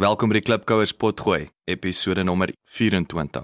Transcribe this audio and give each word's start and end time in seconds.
Welkom 0.00 0.30
by 0.32 0.38
die 0.38 0.46
Klipkouers 0.46 0.94
potgooi, 0.96 1.50
episode 1.68 2.22
nommer 2.24 2.48
24. 2.72 3.42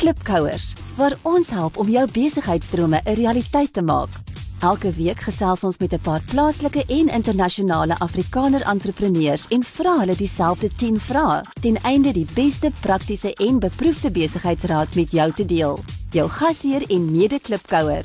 Klipkouers, 0.00 0.70
waar 0.96 1.18
ons 1.28 1.50
help 1.52 1.76
om 1.76 1.92
jou 1.92 2.06
besigheidsdrome 2.08 3.02
'n 3.04 3.14
realiteit 3.20 3.72
te 3.72 3.82
maak. 3.82 4.08
Elke 4.60 4.92
week 4.96 5.20
gesels 5.20 5.64
ons 5.64 5.78
met 5.78 5.92
'n 5.92 6.00
paar 6.00 6.22
plaaslike 6.32 6.84
en 6.88 7.08
internasionale 7.08 7.98
Afrikaner 7.98 8.62
entrepreneurs 8.62 9.46
en 9.48 9.62
vra 9.62 9.98
hulle 9.98 10.16
dieselfde 10.16 10.70
10 10.76 11.00
vrae 11.00 11.44
ten 11.60 11.76
einde 11.76 12.12
die 12.12 12.26
beste 12.34 12.72
praktiese 12.80 13.34
en 13.34 13.58
beproefde 13.58 14.10
besigheidsraad 14.10 14.94
met 14.94 15.10
jou 15.10 15.32
te 15.32 15.44
deel. 15.44 15.78
Jou 16.10 16.28
gasheer 16.28 16.90
en 16.90 17.10
mede-klipkouer, 17.10 18.04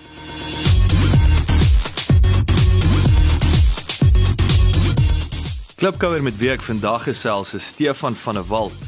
Klipkouer 5.81 6.21
met 6.21 6.35
wie 6.37 6.51
ek 6.53 6.61
vandag 6.61 7.07
gesels 7.07 7.55
is 7.57 7.71
Stefan 7.71 8.13
van 8.13 8.37
der 8.37 8.43
Walt. 8.45 8.83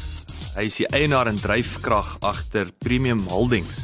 Hy 0.53 0.67
is 0.67 0.75
die 0.77 0.85
eienaar 0.93 1.25
en 1.25 1.39
dryfkrag 1.41 2.11
agter 2.21 2.69
Premium 2.85 3.23
Holdings. 3.31 3.79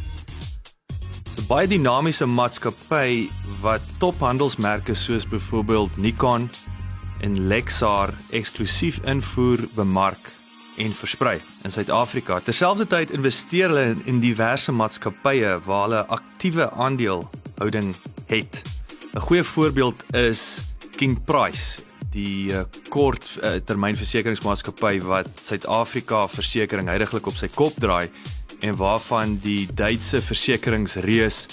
'n 1.39 1.47
Baie 1.47 1.65
dinamiese 1.65 2.27
maatskappy 2.29 3.31
wat 3.63 3.81
tophandelsmerke 3.97 4.93
soos 4.93 5.25
byvoorbeeld 5.25 5.97
Nikon 5.97 6.51
en 7.25 7.47
Lexar 7.47 8.13
eksklusief 8.29 9.01
invoer, 9.01 9.65
bemark 9.73 10.29
en 10.77 10.93
versprei 10.93 11.41
in 11.65 11.73
Suid-Afrika. 11.73 12.39
Terselfdertyd 12.45 13.09
investeer 13.09 13.73
hulle 13.73 13.89
in, 13.89 14.05
in 14.05 14.21
diverse 14.21 14.71
maatskappye 14.71 15.57
waar 15.65 15.87
hulle 15.87 16.05
aktiewe 16.05 16.69
aandelehouding 16.71 17.95
het. 18.27 18.61
'n 19.15 19.19
Goeie 19.19 19.43
voorbeeld 19.43 20.03
is 20.13 20.61
King 20.93 21.17
Price, 21.25 21.88
die 22.11 22.51
uh, 22.51 22.63
kort 22.89 23.25
uh, 23.43 23.59
termynversekeringsmaatskappy 23.65 24.99
wat 25.05 25.29
Suid-Afrika 25.43 26.27
versekering 26.27 26.89
heidaglik 26.89 27.27
op 27.27 27.37
sy 27.37 27.49
kop 27.53 27.77
draai 27.79 28.09
en 28.65 28.75
waarvan 28.75 29.37
die 29.43 29.67
Duitse 29.73 30.21
versekeringsreus 30.21 31.45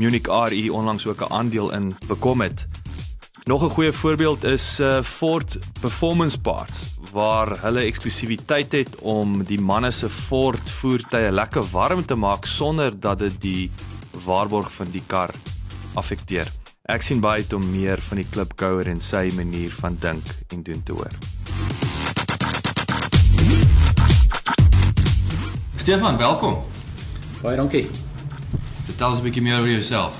Munich 0.00 0.28
Re 0.28 0.72
onlangs 0.72 1.06
ook 1.06 1.20
'n 1.20 1.32
aandeel 1.32 1.70
in 1.70 1.96
bekom 2.08 2.40
het. 2.40 2.66
Nog 3.44 3.62
'n 3.62 3.68
goeie 3.68 3.92
voorbeeld 3.92 4.44
is 4.44 4.80
uh, 4.80 5.02
Ford 5.02 5.58
Performance 5.80 6.38
Parts 6.38 6.78
waar 7.12 7.60
hulle 7.60 7.80
eksklusiwiteit 7.80 8.72
het 8.72 8.96
om 8.96 9.44
die 9.44 9.60
manne 9.60 9.90
se 9.90 10.08
Ford 10.08 10.70
voertuie 10.70 11.30
lekker 11.30 11.70
warm 11.70 12.04
te 12.04 12.14
maak 12.14 12.46
sonder 12.46 13.00
dat 13.00 13.18
dit 13.18 13.40
die 13.40 13.70
waarborg 14.24 14.72
van 14.72 14.90
die 14.90 15.02
kar 15.06 15.30
affekteer. 15.94 16.59
Ek 16.90 17.04
sien 17.06 17.20
baie 17.22 17.44
uit 17.44 17.52
om 17.54 17.62
meer 17.70 18.00
van 18.02 18.18
die 18.18 18.26
klipkouer 18.26 18.88
en 18.90 18.98
sy 19.04 19.28
manier 19.36 19.70
van 19.78 19.94
dink 20.02 20.26
en 20.50 20.64
doen 20.66 20.80
te 20.82 20.96
hoor. 20.96 21.12
Stefan, 25.78 26.18
welkom. 26.18 26.56
Baie 27.44 27.60
dankie. 27.60 27.84
Vertel 28.88 29.06
ons 29.12 29.20
'n 29.20 29.22
bietjie 29.22 29.42
meer 29.42 29.60
oor 29.60 29.70
jouself. 29.70 30.18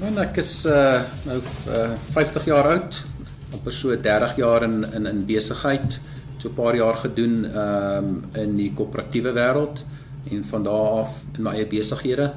Man, 0.00 0.16
ek 0.18 0.40
is 0.40 0.64
uh 0.64 1.04
nou 1.28 1.42
uh 1.68 1.92
50 2.16 2.48
jaar 2.48 2.72
oud. 2.72 3.04
amper 3.52 3.72
so 3.72 3.96
30 3.96 4.36
jaar 4.36 4.62
in 4.62 4.84
in 4.94 5.06
in 5.06 5.26
besigheid. 5.26 6.00
So 6.38 6.48
'n 6.48 6.54
paar 6.54 6.76
jaar 6.76 6.96
gedoen 6.96 7.44
ehm 7.44 8.04
um, 8.04 8.24
in 8.32 8.56
die 8.56 8.72
koöperatiewe 8.72 9.32
wêreld 9.32 9.84
en 10.30 10.44
van 10.44 10.62
daar 10.62 11.00
af 11.04 11.20
in 11.36 11.42
my 11.42 11.50
eie 11.50 11.66
besighede. 11.66 12.32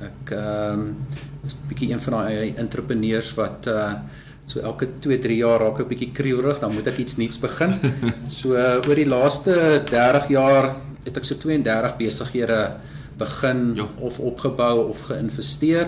Ek 0.00 0.30
ehm 0.30 0.80
um, 0.80 0.96
is 1.46 1.54
'n 1.54 1.68
bietjie 1.68 1.92
een 1.92 2.00
van 2.00 2.12
daai 2.12 2.54
entrepreneurs 2.56 3.34
wat 3.34 3.66
uh 3.66 3.94
so 4.46 4.60
elke 4.60 4.88
2, 5.00 5.18
3 5.18 5.36
jaar 5.36 5.60
raak 5.60 5.78
ek 5.80 5.86
'n 5.86 5.88
bietjie 5.88 6.12
kriewig, 6.12 6.58
dan 6.60 6.74
moet 6.74 6.86
ek 6.86 6.98
iets 6.98 7.16
nuuts 7.16 7.38
begin. 7.38 7.74
So 8.38 8.54
uh, 8.54 8.82
oor 8.88 8.94
die 8.94 9.06
laaste 9.08 9.82
30 9.90 10.28
jaar 10.28 10.74
het 11.04 11.16
ek 11.16 11.24
so 11.24 11.34
32 11.34 11.96
besighede 11.96 12.76
begin 13.18 13.74
Jo. 13.76 13.88
of 14.00 14.18
opgebou 14.20 14.88
of 14.88 15.02
geïnvesteer. 15.10 15.86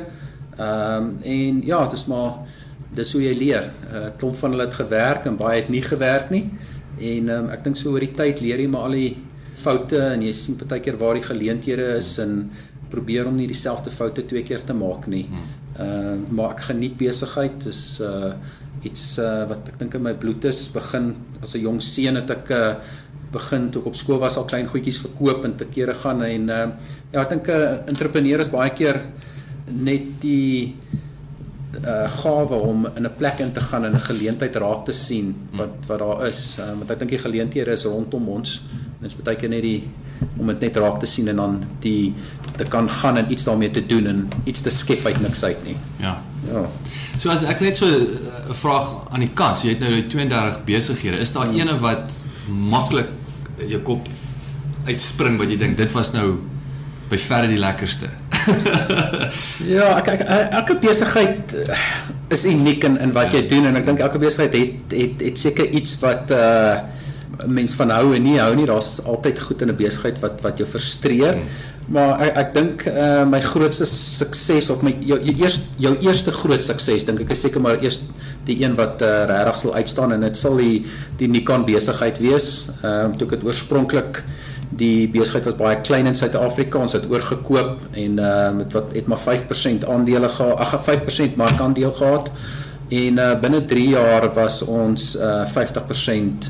Ehm 0.58 1.04
um, 1.04 1.18
en 1.22 1.62
ja, 1.66 1.86
dis 1.90 2.06
maar 2.06 2.46
dis 2.94 3.12
hoe 3.12 3.22
jy 3.22 3.34
leer. 3.34 3.70
'n 3.90 3.96
uh, 3.96 4.10
Klomp 4.16 4.36
van 4.36 4.50
hulle 4.50 4.64
het 4.64 4.74
gewerk 4.74 5.26
en 5.26 5.36
baie 5.36 5.60
het 5.60 5.68
nie 5.68 5.82
gewerk 5.82 6.30
nie. 6.30 6.50
En 6.98 7.28
ehm 7.28 7.44
um, 7.44 7.50
ek 7.50 7.64
dink 7.64 7.76
so 7.76 7.90
oor 7.90 8.00
die 8.00 8.14
tyd 8.14 8.40
leer 8.40 8.60
jy 8.60 8.68
maar 8.68 8.86
al 8.86 8.96
die 8.98 9.16
foute 9.54 9.98
en 9.98 10.22
jy 10.22 10.32
sien 10.32 10.56
partykeer 10.56 10.96
waar 10.98 11.14
die 11.14 11.26
geleenthede 11.26 11.96
is 11.96 12.18
en 12.18 12.50
probeer 12.94 13.28
om 13.30 13.36
nie 13.36 13.50
dieselfde 13.50 13.92
foute 13.94 14.24
twee 14.30 14.44
keer 14.46 14.64
te 14.64 14.76
maak 14.76 15.08
nie. 15.10 15.26
Ehm 15.74 15.86
uh, 15.86 16.18
maar 16.30 16.54
ek 16.54 16.68
geniet 16.70 16.98
besigheid. 17.00 17.64
Dis 17.66 18.00
uh 18.00 18.34
iets 18.84 19.04
uh, 19.18 19.46
wat 19.48 19.70
ek 19.70 19.78
dink 19.80 19.94
in 19.96 20.04
my 20.04 20.12
bloed 20.20 20.44
is. 20.44 20.66
Begin 20.72 21.14
as 21.42 21.54
'n 21.54 21.64
jong 21.66 21.80
seun 21.82 22.20
het 22.20 22.30
ek 22.30 22.50
uh 22.50 22.74
begin 23.34 23.70
toe 23.74 23.82
ek 23.82 23.90
op 23.90 23.96
skool 23.98 24.20
was 24.22 24.36
al 24.38 24.46
klein 24.46 24.68
goedjies 24.70 25.00
verkoop 25.02 25.44
en 25.48 25.56
te 25.58 25.66
kere 25.66 25.94
gaan 25.94 26.22
en 26.22 26.48
uh, 26.48 26.66
ja 27.12 27.24
ek 27.24 27.30
dink 27.34 27.48
'n 27.48 27.50
uh, 27.50 27.88
entrepreneur 27.90 28.40
is 28.40 28.52
baie 28.52 28.70
keer 28.70 29.00
net 29.66 30.20
die 30.20 30.76
uh 31.82 32.06
gawe 32.22 32.56
om 32.70 32.86
in 32.86 33.06
'n 33.06 33.16
plek 33.18 33.40
in 33.40 33.52
te 33.52 33.60
gaan 33.60 33.84
en 33.84 33.94
'n 33.94 34.08
geleentheid 34.10 34.56
raak 34.56 34.84
te 34.86 34.92
sien 34.92 35.34
wat 35.52 35.74
wat 35.88 35.98
daar 35.98 36.26
is. 36.28 36.58
Uh, 36.58 36.72
want 36.78 36.90
ek 36.90 36.98
dink 36.98 37.10
die 37.10 37.24
geleenthede 37.26 37.72
is 37.72 37.84
rondom 37.84 38.28
ons. 38.28 38.62
Dit 39.00 39.10
is 39.10 39.16
baie 39.16 39.36
keer 39.36 39.50
net 39.50 39.62
die 39.62 39.82
om 40.38 40.46
dit 40.46 40.60
net 40.60 40.76
raak 40.76 41.00
te 41.00 41.06
sien 41.06 41.28
en 41.28 41.36
dan 41.36 41.62
die 41.80 42.14
te 42.56 42.64
kan 42.64 42.90
gaan 42.90 43.16
en 43.16 43.30
iets 43.32 43.44
daarmee 43.44 43.70
te 43.70 43.86
doen 43.86 44.06
en 44.06 44.28
iets 44.44 44.60
te 44.60 44.70
skep 44.70 45.06
uit 45.06 45.20
niks 45.20 45.42
uit 45.44 45.64
nie. 45.64 45.76
Ja. 45.96 46.22
Ja. 46.52 46.64
So 47.18 47.30
as 47.30 47.44
ek 47.48 47.62
net 47.64 47.78
so 47.80 47.88
eh, 47.88 48.50
'n 48.50 48.54
vraag 48.54 48.94
aan 49.10 49.20
die 49.20 49.32
kant, 49.34 49.58
so 49.58 49.66
jy 49.66 49.74
het 49.74 49.80
nou 49.80 49.92
die 49.94 50.06
32 50.06 50.64
besighede. 50.64 51.18
Is 51.18 51.32
daar 51.32 51.50
ene 51.50 51.78
wat 51.78 52.24
maklik 52.48 53.08
jou 53.68 53.80
kop 53.80 54.08
uitspring 54.86 55.38
wat 55.38 55.48
jy 55.48 55.56
dink 55.56 55.76
dit 55.76 55.92
was 55.92 56.12
nou 56.12 56.38
by 57.08 57.16
verre 57.16 57.48
die 57.48 57.58
lekkerste? 57.58 58.10
Ja, 59.64 59.96
ek, 59.96 60.08
ek 60.08 60.50
elke 60.52 60.74
besigheid 60.82 61.54
eh, 61.54 61.78
is 62.34 62.44
uniek 62.44 62.84
in 62.84 62.98
in 63.00 63.12
wat 63.12 63.32
jy 63.32 63.46
doen 63.48 63.66
en 63.70 63.76
ek 63.76 63.86
dink 63.86 64.02
elke 64.04 64.18
besigheid 64.18 64.52
het 64.52 64.92
het 64.92 65.22
het 65.22 65.38
seker 65.38 65.70
iets 65.70 65.98
wat 66.02 66.30
uh 66.30 66.82
mens 67.46 67.72
van 67.74 67.90
hou 67.90 68.14
en 68.14 68.22
nie 68.22 68.36
hou 68.38 68.52
nie. 68.54 68.66
Daar's 68.66 69.00
altyd 69.02 69.40
goed 69.40 69.62
in 69.62 69.70
'n 69.70 69.76
besigheid 69.76 70.18
wat 70.20 70.40
wat 70.40 70.58
jou 70.58 70.68
frustreer. 70.68 71.34
Hmm. 71.34 71.48
Maar 71.92 72.20
ek 72.24 72.36
ek 72.40 72.52
dink 72.54 72.84
uh 72.88 73.24
my 73.28 73.40
grootste 73.44 73.84
sukses 73.88 74.70
of 74.72 74.82
my 74.86 74.94
jou 75.04 75.18
jou 75.20 75.34
eerste 75.42 75.68
jou 75.82 75.92
eerste 76.00 76.32
groot 76.32 76.64
sukses 76.64 77.04
dink 77.04 77.20
ek 77.20 77.34
is 77.34 77.44
seker 77.44 77.60
maar 77.60 77.76
eers 77.82 78.00
die 78.48 78.56
een 78.62 78.76
wat 78.78 79.04
uh 79.04 79.26
regtig 79.28 79.60
sal 79.60 79.76
uitstaan 79.76 80.16
en 80.16 80.24
dit 80.24 80.40
sal 80.40 80.56
die 80.56 80.86
die 81.20 81.28
Nikon 81.28 81.66
besigheid 81.68 82.20
wees. 82.24 82.48
Ehm 82.80 83.12
uh, 83.12 83.18
toe 83.18 83.28
ek 83.28 83.36
dit 83.36 83.46
oorspronklik 83.50 84.22
die 84.74 85.06
besigheid 85.12 85.44
was 85.46 85.60
baie 85.60 85.76
klein 85.84 86.08
in 86.08 86.16
Suid-Afrika. 86.16 86.80
Ons 86.80 86.96
het 86.96 87.04
oorgekoop 87.10 87.76
en 87.92 88.18
ehm 88.18 88.24
uh, 88.24 88.50
met 88.62 88.72
wat 88.72 88.96
het 88.96 89.06
maar 89.06 89.20
5% 89.20 89.84
aandele 89.84 90.28
gehad, 90.28 90.58
ag 90.58 90.76
5% 90.88 91.36
markandeel 91.36 91.92
gehad. 91.92 92.32
En 92.88 93.20
uh 93.20 93.32
binne 93.40 93.64
3 93.64 93.88
jaar 93.88 94.32
was 94.34 94.62
ons 94.62 95.16
uh 95.16 95.44
50% 95.52 96.48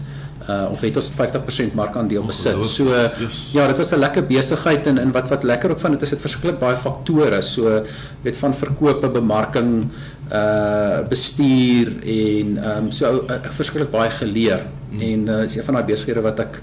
uh 0.49 0.69
of 0.71 0.81
het 0.84 0.97
ons 0.97 1.09
50% 1.09 1.75
markandeel 1.75 2.25
besit. 2.28 2.59
So 2.66 2.93
Yes. 2.93 3.50
ja, 3.53 3.66
dit 3.66 3.76
was 3.76 3.93
'n 3.93 3.99
lekker 3.99 4.26
besigheid 4.26 4.87
en 4.87 4.99
en 4.99 5.12
wat 5.12 5.29
wat 5.29 5.43
lekker 5.43 5.70
ook 5.70 5.81
van 5.81 5.91
dit 5.91 6.02
is 6.02 6.11
dit 6.11 6.20
verskriklik 6.20 6.58
baie 6.58 6.76
faktore. 6.76 7.43
So 7.43 7.85
weet 8.23 8.37
van 8.37 8.55
verkope, 8.55 9.08
bemarking, 9.08 9.88
uh 10.32 11.08
bestuur 11.08 11.93
en 12.02 12.58
ehm 12.58 12.85
um, 12.85 12.93
so 12.93 13.25
uh, 13.31 13.37
verskriklik 13.50 13.91
baie 13.91 14.11
geleer. 14.11 14.62
Mm. 14.91 15.00
En 15.00 15.26
uh 15.29 15.44
is 15.44 15.56
een 15.56 15.64
van 15.64 15.75
daai 15.75 15.87
besighede 15.87 16.20
wat 16.20 16.38
ek 16.38 16.61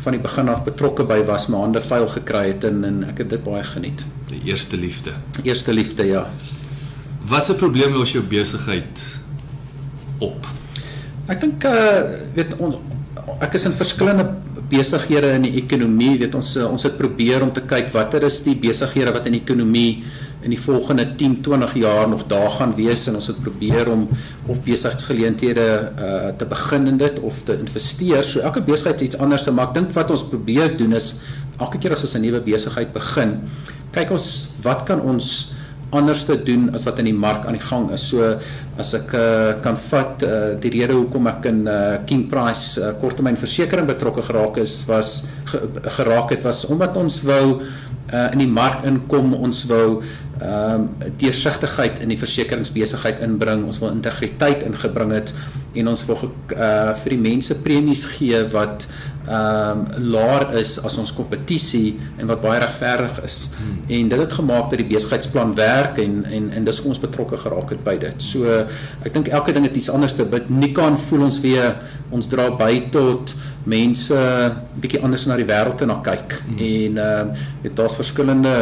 van 0.00 0.12
die 0.12 0.20
begin 0.20 0.48
af 0.48 0.64
betrokke 0.64 1.04
by 1.04 1.22
was, 1.28 1.48
my 1.48 1.58
hande 1.60 1.80
vuil 1.80 2.08
gekry 2.08 2.46
het 2.52 2.64
en 2.64 2.84
en 2.84 3.02
ek 3.08 3.18
het 3.18 3.30
dit 3.30 3.42
baie 3.44 3.64
geniet. 3.64 4.04
Die 4.28 4.40
eerste 4.44 4.76
liefde. 4.76 5.12
Eerste 5.42 5.72
liefde, 5.72 6.06
ja. 6.06 6.26
Wat 7.28 7.44
se 7.46 7.54
probleme 7.54 7.98
los 7.98 8.12
jou 8.12 8.22
besigheid 8.24 9.02
op? 10.18 10.46
Ek 11.28 11.40
dink 11.40 11.64
uh 11.64 12.00
weet 12.34 12.56
on, 12.58 12.78
ek 13.40 13.54
is 13.54 13.66
in 13.68 13.76
verskillende 13.76 14.26
besighede 14.70 15.32
in 15.34 15.46
die 15.48 15.56
ekonomie, 15.60 16.16
weet 16.20 16.34
ons 16.38 16.54
ons 16.62 16.84
het 16.86 16.96
probeer 16.98 17.42
om 17.42 17.52
te 17.54 17.62
kyk 17.66 17.90
watter 17.94 18.24
is 18.28 18.40
die 18.46 18.54
besighede 18.58 19.12
wat 19.14 19.26
in 19.26 19.38
die 19.38 19.42
ekonomie 19.42 20.02
in 20.40 20.54
die 20.54 20.60
volgende 20.60 21.04
10, 21.20 21.40
20 21.44 21.74
jaar 21.82 22.08
nog 22.08 22.22
daar 22.30 22.50
gaan 22.54 22.72
wees 22.76 23.04
en 23.10 23.18
ons 23.18 23.28
het 23.28 23.40
probeer 23.44 23.90
om 23.92 24.06
of 24.48 24.62
besigheidsgeleenthede 24.64 25.66
uh 26.06 26.30
te 26.40 26.48
begin 26.48 26.86
in 26.86 26.98
dit 27.00 27.20
of 27.20 27.42
te 27.44 27.58
investeer. 27.58 28.24
So 28.24 28.40
elke 28.40 28.62
besigheid 28.64 29.04
iets 29.04 29.18
anders, 29.20 29.44
maar 29.50 29.68
ek 29.68 29.74
dink 29.74 29.92
wat 29.98 30.10
ons 30.10 30.24
probeer 30.32 30.76
doen 30.78 30.96
is 30.96 31.18
elke 31.60 31.78
keer 31.78 31.92
as 31.92 32.06
ons 32.06 32.16
'n 32.16 32.24
nuwe 32.24 32.40
besigheid 32.40 32.92
begin, 32.92 33.40
kyk 33.92 34.10
ons 34.10 34.48
wat 34.62 34.86
kan 34.88 35.00
ons 35.00 35.52
anders 35.90 36.24
te 36.24 36.36
doen 36.42 36.68
as 36.74 36.86
wat 36.86 37.00
in 37.02 37.10
die 37.10 37.16
mark 37.16 37.46
aan 37.46 37.58
die 37.58 37.66
gang 37.66 37.88
is. 37.94 38.06
So 38.12 38.36
as 38.80 38.92
ek 38.96 39.14
uh, 39.16 39.52
kan 39.64 39.78
vat 39.90 40.24
uh, 40.26 40.40
die 40.62 40.72
rede 40.76 40.96
hoekom 40.96 41.28
ek 41.30 41.50
in 41.50 41.64
uh, 41.68 42.00
King 42.06 42.26
Price 42.30 42.80
uh, 42.80 42.94
korttermynversekering 43.00 43.88
betrokke 43.90 44.24
geraak 44.24 44.60
is 44.62 44.80
was 44.88 45.24
ge, 45.50 45.62
geraak 45.98 46.34
het 46.36 46.46
was 46.46 46.64
omdat 46.70 46.96
ons 46.96 47.20
wou 47.26 47.44
uh, 47.60 48.28
in 48.32 48.44
die 48.44 48.50
mark 48.50 48.84
inkom, 48.88 49.34
ons 49.34 49.64
wou 49.70 50.00
ehm 50.40 50.86
um, 50.86 51.10
deursigtigheid 51.20 51.98
in 52.00 52.14
die 52.14 52.16
versekeringsbesigheid 52.16 53.18
inbring, 53.20 53.66
ons 53.68 53.76
wil 53.82 53.90
integriteit 53.92 54.62
ingebring 54.64 55.12
het 55.12 55.34
en 55.76 55.90
ons 55.92 56.04
wil 56.08 56.22
uh, 56.24 56.94
vir 57.02 57.12
die 57.12 57.20
mense 57.20 57.56
premies 57.60 58.06
gee 58.14 58.40
wat 58.54 58.86
ehm 59.28 59.80
um, 59.80 60.10
laer 60.12 60.46
is 60.58 60.78
as 60.80 60.96
ons 60.96 61.12
kompetisie 61.12 61.98
en 62.18 62.26
wat 62.30 62.40
baie 62.40 62.60
regverdig 62.62 63.18
is. 63.22 63.36
Hmm. 63.56 63.82
En 63.88 64.08
dit 64.08 64.18
het 64.18 64.32
gemaak 64.32 64.70
dat 64.70 64.80
die 64.80 64.88
besigheidsplan 64.88 65.52
werk 65.54 65.98
en 66.00 66.24
en 66.24 66.50
en 66.56 66.64
dis 66.64 66.80
ons 66.82 67.00
betrokke 67.00 67.36
geraak 67.36 67.70
het 67.70 67.82
by 67.84 67.98
dit. 68.00 68.22
So 68.22 68.48
ek 69.04 69.12
dink 69.12 69.28
elke 69.28 69.52
ding 69.52 69.68
het 69.68 69.76
iets 69.76 69.92
anders 69.92 70.16
te 70.16 70.24
bid. 70.24 70.48
Nikaan 70.48 70.98
voel 70.98 71.26
ons 71.28 71.40
weer 71.44 71.76
ons 72.10 72.26
dra 72.32 72.48
by 72.50 72.88
tot 72.90 73.34
mense 73.64 74.16
bietjie 74.80 75.02
anders 75.04 75.26
na 75.28 75.36
die 75.36 75.46
wêreld 75.46 75.76
te 75.78 75.86
na 75.86 76.00
kyk. 76.00 76.40
Hmm. 76.46 76.64
En 76.70 76.98
ehm 77.04 77.34
um, 77.68 77.74
daar's 77.74 78.00
verskillende 78.00 78.56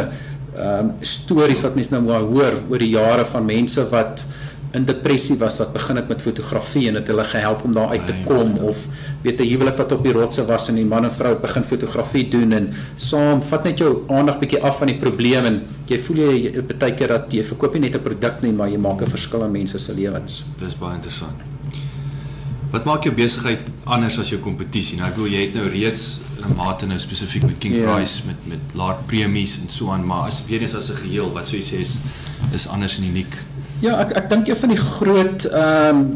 ehm 0.59 0.91
um, 0.91 0.93
stories 0.99 1.63
wat 1.63 1.75
mense 1.79 1.95
nou 1.95 2.03
maar 2.03 2.27
hoor 2.27 2.59
oor 2.69 2.83
die 2.83 2.93
jare 2.97 3.25
van 3.25 3.45
mense 3.45 3.89
wat 3.89 4.25
in 4.71 4.85
depressie 4.85 5.37
was 5.37 5.57
wat 5.57 5.73
begin 5.73 5.97
het 5.97 6.09
met 6.11 6.21
fotografie 6.21 6.87
en 6.87 6.99
dit 6.99 7.07
hulle 7.07 7.23
gehelp 7.23 7.63
om 7.63 7.73
daar 7.73 7.95
uit 7.95 8.05
te 8.05 8.15
kom 8.25 8.57
of 8.69 8.83
weet 9.21 9.39
'n 9.39 9.49
huwelik 9.49 9.77
wat 9.77 9.91
op 9.91 10.03
die 10.03 10.13
rotse 10.13 10.45
was 10.45 10.69
en 10.69 10.75
die 10.75 10.85
man 10.85 11.05
en 11.05 11.11
vrou 11.11 11.35
begin 11.35 11.63
fotografie 11.63 12.29
doen 12.29 12.53
en 12.53 12.73
saam 12.95 13.41
vat 13.41 13.63
net 13.63 13.77
jou 13.77 14.03
aandag 14.07 14.39
bietjie 14.39 14.61
af 14.63 14.77
van 14.77 14.87
die 14.87 14.97
probleem 14.97 15.45
en 15.45 15.61
jy 15.87 15.99
voel 15.99 16.17
jy 16.17 16.63
baie 16.79 16.93
keer 16.93 17.07
dat 17.07 17.31
jy 17.31 17.43
verkoop 17.43 17.73
nie 17.73 17.81
net 17.81 17.95
'n 17.95 18.03
produk 18.03 18.41
nie 18.41 18.51
maar 18.51 18.69
jy 18.69 18.77
maak 18.77 19.01
'n 19.01 19.07
verskil 19.07 19.43
in 19.43 19.51
mense 19.51 19.77
se 19.77 19.93
lewens. 19.93 20.43
Dis 20.57 20.75
baie 20.75 20.95
interessant. 20.95 21.35
Wat 22.71 22.85
maak 22.85 23.03
jou 23.03 23.15
besigheid 23.15 23.59
anders 23.85 24.19
as 24.19 24.29
jou 24.29 24.39
kompetisie? 24.39 24.97
Nou 24.97 25.09
ek 25.09 25.15
wil 25.15 25.27
jy 25.27 25.41
het 25.41 25.55
nou 25.55 25.67
reeds 25.67 26.19
in 26.37 26.51
'n 26.51 26.55
mate 26.55 26.85
nou 26.85 26.99
spesifiek 26.99 27.43
met 27.43 27.57
King 27.57 27.73
yeah. 27.73 27.85
Ja. 27.85 27.95
Price 27.95 28.21
met 28.25 28.37
met 28.47 28.59
laer 28.73 28.97
premies 29.05 29.59
en 29.59 29.69
so 29.69 29.89
aan, 29.91 30.05
maar 30.05 30.27
as 30.27 30.43
weer 30.47 30.61
eens 30.61 30.75
as 30.75 30.89
'n 30.89 30.95
geheel, 30.95 31.31
wat 31.33 31.47
sou 31.47 31.57
jy 31.57 31.63
sê 31.63 31.79
is 31.79 31.97
is 32.53 32.67
anders 32.67 32.97
en 32.97 33.03
uniek? 33.03 33.35
Ja, 33.79 33.93
ek 34.03 34.09
ek 34.19 34.25
dink 34.27 34.49
een 34.49 34.57
van 34.59 34.71
die 34.73 34.79
groot 34.79 35.45
ehm 35.47 35.99
um, 35.99 36.07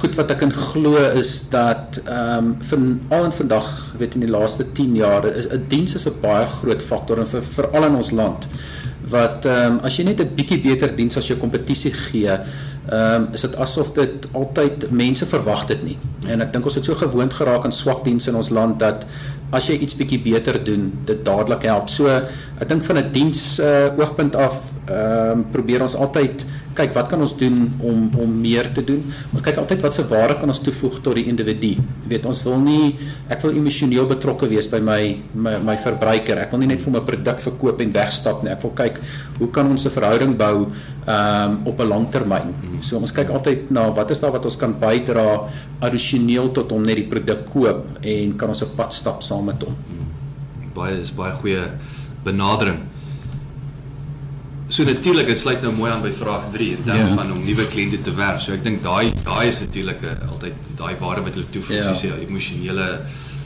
goed 0.00 0.16
wat 0.16 0.30
ek 0.32 0.42
in 0.44 0.52
glo 0.52 1.00
is 1.16 1.30
dat 1.52 2.00
ehm 2.02 2.50
um, 2.50 2.50
van 2.68 2.84
al 3.08 3.24
en 3.28 3.32
vandag, 3.32 3.68
weet 4.00 4.16
in 4.16 4.24
die 4.26 4.32
laaste 4.32 4.66
10 4.76 4.94
jaar 4.96 5.24
is 5.28 5.48
'n 5.48 5.64
diens 5.68 5.94
is 5.94 6.04
'n 6.08 6.20
baie 6.20 6.46
groot 6.46 6.82
faktor 6.82 7.18
en 7.18 7.26
vir 7.26 7.42
veral 7.42 7.84
in 7.84 7.96
ons 7.96 8.10
land 8.10 8.46
wat 9.08 9.44
ehm 9.44 9.72
um, 9.72 9.80
as 9.88 9.96
jy 9.96 10.04
net 10.04 10.20
'n 10.20 10.34
bietjie 10.36 10.60
beter 10.60 10.96
diens 10.96 11.16
as 11.16 11.28
jou 11.28 11.38
kompetisie 11.38 11.92
gee, 11.92 12.28
ehm 12.28 13.22
um, 13.22 13.28
is 13.32 13.40
dit 13.40 13.56
asof 13.56 13.92
dit 13.92 14.26
altyd 14.32 14.90
mense 14.90 15.26
verwag 15.26 15.66
dit 15.66 15.82
nie. 15.84 15.98
En 16.26 16.40
ek 16.40 16.52
dink 16.52 16.64
ons 16.64 16.74
het 16.74 16.84
so 16.84 16.94
gewoond 16.94 17.34
geraak 17.34 17.64
aan 17.64 17.72
swak 17.72 18.04
dienste 18.04 18.30
in 18.30 18.36
ons 18.36 18.50
land 18.50 18.78
dat 18.78 19.06
as 19.50 19.66
jy 19.66 19.78
iets 19.78 19.96
bietjie 19.96 20.20
beter 20.22 20.64
doen, 20.64 20.92
dit 21.04 21.24
dadelik 21.24 21.62
help. 21.62 21.88
So 21.88 22.06
ek 22.60 22.68
dink 22.68 22.84
van 22.84 22.98
'n 22.98 23.12
diens 23.12 23.58
uh, 23.60 23.98
oogpunt 23.98 24.36
af 24.36 24.60
ehm 24.90 25.30
um, 25.30 25.44
probeer 25.54 25.82
ons 25.86 25.94
altyd 25.94 26.42
kyk 26.74 26.94
wat 26.94 27.08
kan 27.10 27.20
ons 27.22 27.32
doen 27.38 27.56
om 27.82 28.10
om 28.22 28.30
meer 28.42 28.68
te 28.74 28.82
doen. 28.86 29.00
Ons 29.34 29.42
kyk 29.44 29.58
altyd 29.62 29.82
wat 29.84 29.96
se 29.96 30.04
waarde 30.10 30.36
kan 30.40 30.52
ons 30.52 30.62
toevoeg 30.62 31.00
tot 31.04 31.18
die 31.18 31.26
individu. 31.30 31.72
Jy 31.78 32.10
weet, 32.12 32.26
ons 32.30 32.42
wil 32.46 32.58
nie 32.62 32.96
ek 33.30 33.42
wil 33.44 33.56
emosioneel 33.58 34.06
betrokke 34.10 34.48
wees 34.50 34.68
by 34.70 34.80
my 34.84 35.00
my 35.34 35.56
my 35.70 35.76
verbruiker. 35.82 36.38
Ek 36.44 36.54
wil 36.54 36.62
nie 36.62 36.70
net 36.72 36.84
vir 36.84 36.94
my 36.94 37.02
produk 37.06 37.42
verkoop 37.46 37.82
en 37.82 37.94
wegstap 37.94 38.44
nie. 38.44 38.52
Ek 38.54 38.62
wil 38.66 38.74
kyk 38.82 39.00
hoe 39.40 39.50
kan 39.50 39.70
ons 39.70 39.86
'n 39.86 39.94
verhouding 39.98 40.36
bou 40.36 40.66
ehm 40.66 41.10
um, 41.10 41.60
op 41.66 41.80
'n 41.80 41.88
langtermyn. 41.88 42.54
So 42.82 42.98
ons 42.98 43.12
kyk 43.12 43.30
altyd 43.30 43.70
na 43.70 43.90
wat 43.90 44.10
is 44.10 44.20
daar 44.20 44.32
wat 44.32 44.44
ons 44.44 44.56
kan 44.56 44.74
bydra 44.74 45.50
addisioneel 45.80 46.52
tot 46.52 46.72
om 46.72 46.82
net 46.82 46.96
die 46.96 47.08
produk 47.08 47.50
koop 47.52 47.86
en 48.02 48.36
kan 48.36 48.48
ons 48.48 48.62
'n 48.62 48.74
pad 48.76 48.92
stap 48.92 49.22
saam 49.22 49.44
met 49.44 49.62
hom. 49.62 49.74
Baie 50.74 51.00
is 51.00 51.10
baie 51.10 51.32
goeie 51.32 51.66
benadering. 52.24 52.78
So 54.70 54.84
natuurlik, 54.86 55.26
dit 55.26 55.38
sluit 55.38 55.62
nou 55.66 55.72
mooi 55.74 55.90
aan 55.90 56.02
by 56.02 56.12
vraag 56.14 56.44
3 56.54 56.66
in 56.76 56.82
terme 56.84 57.00
yeah. 57.00 57.08
Ja. 57.10 57.14
van 57.18 57.32
om 57.34 57.42
nuwe 57.42 57.64
kliënte 57.72 57.98
te 58.06 58.12
werf. 58.14 58.44
So 58.44 58.54
ek 58.54 58.62
dink 58.62 58.84
daai 58.84 59.10
daai 59.26 59.48
is 59.50 59.58
natuurlik 59.64 60.04
altyd 60.28 60.68
daai 60.78 60.94
waarde 61.00 61.24
wat 61.26 61.38
hulle 61.38 61.50
toevoeg, 61.56 61.80
yeah. 61.80 61.88
soos 61.88 62.04
die 62.06 62.28
emosionele 62.28 62.86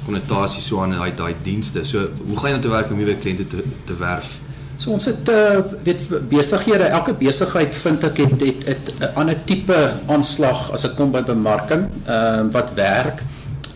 konnotasie 0.04 0.60
so 0.60 0.82
aan 0.84 0.92
daai 0.98 1.14
daai 1.16 1.32
dienste. 1.46 1.84
So 1.88 2.10
hoe 2.26 2.36
gaan 2.36 2.52
jy 2.52 2.58
dan 2.58 2.66
te 2.66 2.74
werk 2.74 2.92
om 2.92 3.00
nuwe 3.00 3.16
kliënte 3.22 3.48
te 3.54 3.64
te 3.88 3.96
werf? 4.02 4.34
So 4.76 4.92
ons 4.92 5.08
het 5.08 5.32
uh, 5.32 5.62
weet 5.86 6.04
besighede, 6.28 6.90
elke 6.92 7.16
besigheid 7.16 7.72
vind 7.86 8.04
ek 8.04 8.20
het 8.20 8.46
het 8.68 8.92
'n 9.00 9.12
ander 9.14 9.40
tipe 9.48 9.80
aanslag 10.06 10.70
as 10.76 10.84
dit 10.84 10.94
kom 11.00 11.12
by 11.14 11.24
bemarking, 11.24 11.88
ehm 12.04 12.46
uh, 12.46 12.52
wat 12.52 12.76
werk, 12.76 13.24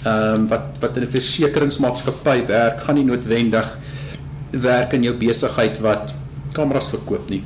ehm 0.04 0.44
um, 0.44 0.48
wat 0.52 0.76
wat 0.84 1.00
in 1.00 1.08
'n 1.08 1.14
versekeringsmaatskappy 1.16 2.44
werk, 2.46 2.84
gaan 2.84 3.00
nie 3.00 3.08
noodwendig 3.08 3.78
werk 4.50 4.92
in 4.92 5.02
jou 5.02 5.16
besigheid 5.16 5.80
wat 5.80 6.18
kameras 6.52 6.90
verkoop 6.94 7.28
nie. 7.30 7.42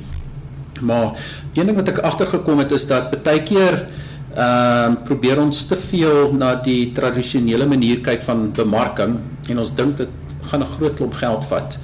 Maar 0.81 1.19
een 1.53 1.65
ding 1.69 1.77
wat 1.77 1.91
ek 1.93 2.01
agtergekom 2.03 2.63
het 2.63 2.71
is 2.71 2.87
dat 2.89 3.13
baie 3.23 3.43
keer 3.43 3.85
ehm 4.33 4.95
uh, 4.95 5.03
probeer 5.05 5.37
ons 5.37 5.59
te 5.69 5.75
veel 5.77 6.31
na 6.33 6.55
die 6.65 6.91
tradisionele 6.97 7.67
manier 7.69 7.99
kyk 8.01 8.23
van 8.25 8.47
bemarking 8.51 9.19
en 9.49 9.59
ons 9.61 9.73
dink 9.77 9.97
dit 9.97 10.09
gaan 10.49 10.63
'n 10.63 10.73
groot 10.77 10.95
klomp 10.95 11.13
geld 11.13 11.43
vat. 11.43 11.77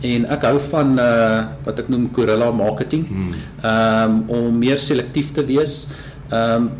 En 0.00 0.26
ek 0.30 0.42
hou 0.42 0.58
van 0.70 0.98
uh 0.98 1.44
wat 1.64 1.78
ek 1.78 1.88
noem 1.88 2.08
guerrilla 2.14 2.50
marketing. 2.50 3.08
Hmm. 3.08 3.34
Ehm 3.62 4.10
um, 4.10 4.24
om 4.28 4.58
meer 4.58 4.78
selektief 4.78 5.32
te 5.32 5.44
wees. 5.44 5.86
Ehm 6.30 6.62
um, 6.62 6.70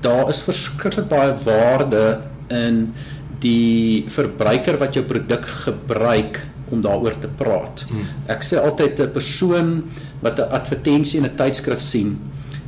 daar 0.00 0.28
is 0.28 0.40
verskriklik 0.40 1.08
baie 1.08 1.34
waarde 1.44 2.20
in 2.48 2.92
die 3.40 4.04
verbruiker 4.08 4.78
wat 4.78 4.94
jou 4.94 5.04
produk 5.04 5.46
gebruik 5.64 6.40
om 6.70 6.80
daaroor 6.80 7.18
te 7.20 7.28
praat. 7.28 7.84
Ek 8.26 8.42
sê 8.42 8.56
altyd 8.60 9.00
'n 9.00 9.12
persoon 9.12 9.84
wat 10.20 10.38
'n 10.38 10.50
advertensie 10.50 11.20
in 11.20 11.26
'n 11.26 11.36
tydskrif 11.36 11.80
sien, 11.80 12.18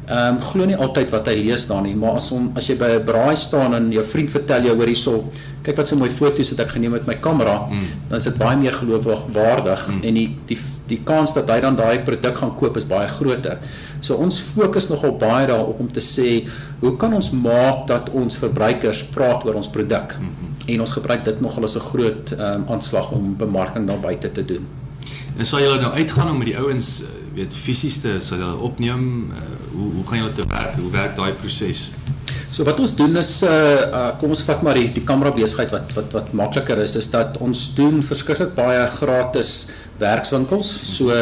ehm 0.07 0.37
um, 0.37 0.41
glo 0.41 0.65
nie 0.65 0.77
altyd 0.77 1.11
wat 1.11 1.27
hy 1.27 1.35
lees 1.35 1.65
daar 1.67 1.83
nie, 1.83 1.95
maar 1.99 2.21
as 2.21 2.29
hom 2.31 2.53
as 2.55 2.69
jy 2.71 2.77
by 2.79 2.91
'n 2.95 3.05
braai 3.05 3.37
staan 3.37 3.75
en 3.75 3.93
jou 3.93 4.05
vriend 4.05 4.31
vertel 4.31 4.63
jou 4.63 4.77
oor 4.79 4.87
hierso, 4.87 5.25
kyk 5.65 5.77
wat 5.77 5.89
so 5.89 5.97
mooi 5.97 6.11
foto's 6.11 6.51
het 6.51 6.61
ek 6.61 6.77
geneem 6.77 6.93
met 6.93 7.07
my 7.07 7.15
kamera, 7.15 7.57
hmm. 7.67 7.89
dan 8.09 8.19
is 8.19 8.25
dit 8.25 8.39
baie 8.39 8.57
meer 8.57 8.73
geloofwaardig 8.73 9.87
hmm. 9.87 10.03
en 10.03 10.15
die 10.15 10.29
die 10.47 10.59
die 10.87 11.01
kans 11.03 11.35
dat 11.35 11.51
hy 11.51 11.61
dan 11.61 11.77
daai 11.77 12.05
produk 12.07 12.39
gaan 12.39 12.55
koop 12.55 12.77
is 12.77 12.87
baie 12.87 13.09
groter. 13.09 13.59
So 14.01 14.15
ons 14.15 14.39
fokus 14.39 14.89
nogal 14.89 15.17
baie 15.19 15.47
daarop 15.47 15.81
om 15.81 15.91
te 15.91 16.01
sê, 16.01 16.47
hoe 16.81 16.97
kan 16.97 17.13
ons 17.13 17.31
maak 17.31 17.89
dat 17.89 18.11
ons 18.11 18.37
verbruikers 18.37 19.03
praat 19.11 19.45
oor 19.45 19.55
ons 19.55 19.69
produk? 19.69 20.15
Hmm. 20.15 20.55
En 20.67 20.81
ons 20.81 20.93
gebruik 20.93 21.25
dit 21.25 21.41
nogal 21.41 21.63
as 21.63 21.77
'n 21.77 21.89
groot 21.93 22.33
ehm 22.33 22.41
um, 22.41 22.65
aanslag 22.69 23.11
om 23.11 23.37
bemarking 23.37 23.87
daar 23.87 24.01
buite 24.01 24.33
te 24.33 24.45
doen. 24.45 24.67
En 25.37 25.47
sou 25.47 25.63
julle 25.63 25.81
nou 25.81 25.93
uitgaan 25.93 26.31
om 26.31 26.39
met 26.39 26.47
die 26.47 26.59
ouens 26.59 27.03
eh, 27.03 27.07
weet 27.35 27.55
fisies 27.55 28.01
te 28.01 28.17
sou 28.19 28.41
hulle 28.41 28.57
opneem 28.57 29.31
uh, 29.31 29.37
hoe 29.73 29.93
hoe 29.93 30.07
gaan 30.07 30.19
julle 30.19 30.33
te 30.33 30.47
werk 30.49 30.75
hoe 30.75 30.91
werk 30.91 31.17
daai 31.17 31.33
proses 31.33 31.91
So 32.57 32.65
wat 32.65 32.79
ons 32.81 32.95
doen 32.97 33.19
is 33.21 33.43
uh, 33.45 33.51
uh 33.51 34.05
kom 34.21 34.33
ons 34.33 34.41
vat 34.47 34.63
maar 34.65 34.79
die 34.79 34.89
die 34.95 35.03
kamera 35.05 35.33
besigheid 35.35 35.75
wat 35.75 35.91
wat 35.97 36.15
wat 36.17 36.31
makliker 36.33 36.79
is 36.81 36.95
is 36.97 37.11
dat 37.13 37.37
ons 37.45 37.67
doen 37.77 37.99
verskriklik 38.01 38.55
baie 38.57 38.87
gratis 38.95 39.67
werkswinkels. 40.01 40.71
So 40.97 41.13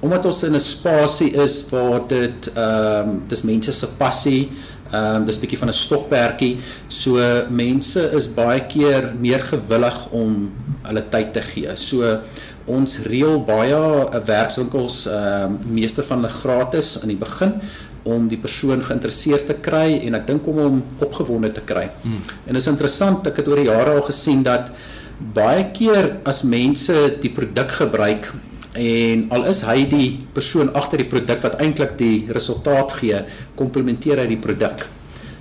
omdat 0.00 0.24
ons 0.30 0.42
in 0.46 0.56
'n 0.56 0.60
spasie 0.60 1.32
is 1.44 1.64
waar 1.70 2.06
dit 2.08 2.50
ehm 2.54 3.08
um, 3.08 3.22
dis 3.28 3.42
mense 3.42 3.72
se 3.72 3.88
passie 3.98 4.50
Ehm 4.88 5.22
um, 5.22 5.26
dis 5.28 5.40
bietjie 5.40 5.58
van 5.58 5.68
'n 5.68 5.76
stokperdjie. 5.76 6.58
So 6.88 7.18
mense 7.50 8.10
is 8.16 8.28
baie 8.28 8.60
keer 8.66 9.12
meer 9.18 9.42
gewillig 9.44 9.98
om 10.10 10.52
hulle 10.82 11.02
tyd 11.10 11.32
te 11.32 11.42
gee. 11.42 11.76
So 11.76 12.20
ons 12.66 12.98
reël 13.04 13.44
baie 13.44 13.74
uh, 13.74 14.24
werkswinkels 14.24 15.06
ehm 15.06 15.44
um, 15.44 15.60
meeste 15.74 16.02
van 16.02 16.22
hulle 16.22 16.32
gratis 16.32 16.98
in 17.02 17.08
die 17.08 17.20
begin 17.20 17.60
om 18.08 18.28
die 18.28 18.38
persoon 18.40 18.82
geïnteresseerd 18.84 19.46
te 19.46 19.56
kry 19.60 20.00
en 20.06 20.14
ek 20.14 20.26
dink 20.26 20.46
om 20.46 20.58
hom 20.62 20.82
opgewonde 21.04 21.52
te 21.52 21.60
kry. 21.60 21.88
Hmm. 22.02 22.22
En 22.46 22.56
is 22.56 22.66
interessant, 22.70 23.26
ek 23.26 23.42
het 23.42 23.48
oor 23.48 23.60
die 23.60 23.68
jare 23.68 23.96
al 23.98 24.06
gesien 24.06 24.42
dat 24.42 24.70
baie 25.18 25.66
keer 25.74 26.16
as 26.24 26.42
mense 26.42 26.94
die 27.20 27.32
produk 27.34 27.74
gebruik 27.80 28.30
en 28.78 29.24
al 29.34 29.48
is 29.50 29.64
hy 29.66 29.82
die 29.90 30.06
persoon 30.34 30.70
agter 30.78 31.02
die 31.02 31.08
produk 31.10 31.42
wat 31.42 31.58
eintlik 31.62 31.96
die 31.98 32.26
resultaat 32.34 32.94
gee, 33.00 33.20
komplementeer 33.58 34.22
hy 34.22 34.28
die 34.30 34.40
produk. 34.40 34.86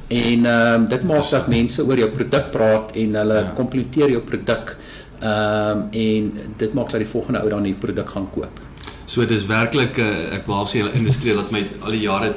En 0.07 0.45
ehm 0.45 0.73
um, 0.73 0.87
dit 0.87 1.03
maak 1.03 1.29
dat 1.29 1.49
mense 1.51 1.83
oor 1.83 1.99
jou 1.99 2.09
produk 2.13 2.51
praat 2.51 2.95
en 2.95 3.15
hulle 3.21 3.39
ja. 3.41 3.51
komplementeer 3.55 4.13
jou 4.15 4.21
produk. 4.25 4.75
Ehm 5.19 5.83
um, 5.83 5.87
en 5.91 6.31
dit 6.57 6.73
maak 6.73 6.91
dat 6.91 7.03
die 7.03 7.09
volgende 7.09 7.43
ou 7.43 7.49
dan 7.49 7.67
die 7.67 7.75
produk 7.75 8.09
gaan 8.09 8.29
koop. 8.31 8.61
So 9.05 9.25
dis 9.25 9.45
werklik 9.47 9.99
uh, 9.99 10.35
ek 10.37 10.45
behalwe 10.47 10.71
sê 10.71 10.83
hulle 10.83 10.95
industrie 10.95 11.35
wat 11.35 11.51
my 11.51 11.65
al 11.81 11.95
die 11.95 12.05
jare 12.05 12.33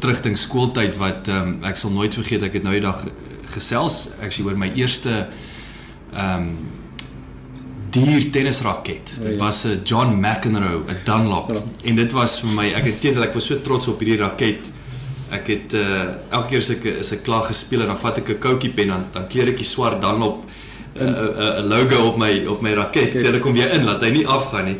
terugdink 0.00 0.38
skooltyd 0.38 0.96
wat 1.00 1.28
um, 1.32 1.58
ek 1.66 1.76
sal 1.80 1.90
nooit 1.90 2.14
vergeet 2.14 2.44
ek 2.46 2.60
het 2.60 2.66
nou 2.66 2.76
die 2.76 2.84
dag 2.84 3.00
gesels 3.54 4.08
ek 4.20 4.34
sê 4.34 4.44
oor 4.44 4.58
my 4.60 4.70
eerste 4.76 5.24
ehm 6.12 6.34
um, 6.36 6.52
duur 8.04 8.30
tennisraket. 8.30 9.12
Dit 9.20 9.32
ja. 9.32 9.36
was 9.36 9.64
'n 9.64 9.80
John 9.84 10.18
McEnroe, 10.20 10.82
'n 10.86 10.96
Dunlop. 11.04 11.52
Ja. 11.52 11.62
En 11.84 11.94
dit 11.94 12.12
was 12.12 12.40
vir 12.40 12.50
my 12.50 12.66
ek 12.72 12.84
het 12.84 13.00
teenoor 13.00 13.24
ek 13.24 13.34
was 13.34 13.46
so 13.46 13.60
trots 13.60 13.88
op 13.88 14.00
hierdie 14.00 14.18
raket. 14.18 14.72
Ek 15.30 15.46
het 15.46 15.72
uh 15.72 16.02
elke 16.30 16.48
keer 16.48 16.58
as 16.58 16.70
ek 16.70 16.86
as 17.00 17.12
ek 17.12 17.22
klaar 17.22 17.42
gespeel 17.42 17.80
het, 17.80 17.88
dan 17.88 17.98
vat 17.98 18.18
ek 18.18 18.28
'n 18.28 18.38
koutjie 18.38 18.70
pen 18.70 18.88
dan 18.88 19.06
dan 19.12 19.26
kleer 19.28 19.48
ek 19.48 19.56
die 19.56 19.64
swart 19.64 20.00
Dunlop 20.00 20.44
'n 20.94 21.02
uh, 21.02 21.08
uh, 21.08 21.58
uh, 21.58 21.64
logo 21.64 22.06
op 22.06 22.16
my 22.16 22.46
op 22.46 22.60
my 22.60 22.72
raket. 22.74 23.12
Dit 23.12 23.40
kom 23.40 23.52
weer 23.52 23.70
in 23.72 23.84
laat 23.84 24.02
hy 24.02 24.10
nie 24.10 24.26
afgaan 24.26 24.64
nie. 24.64 24.76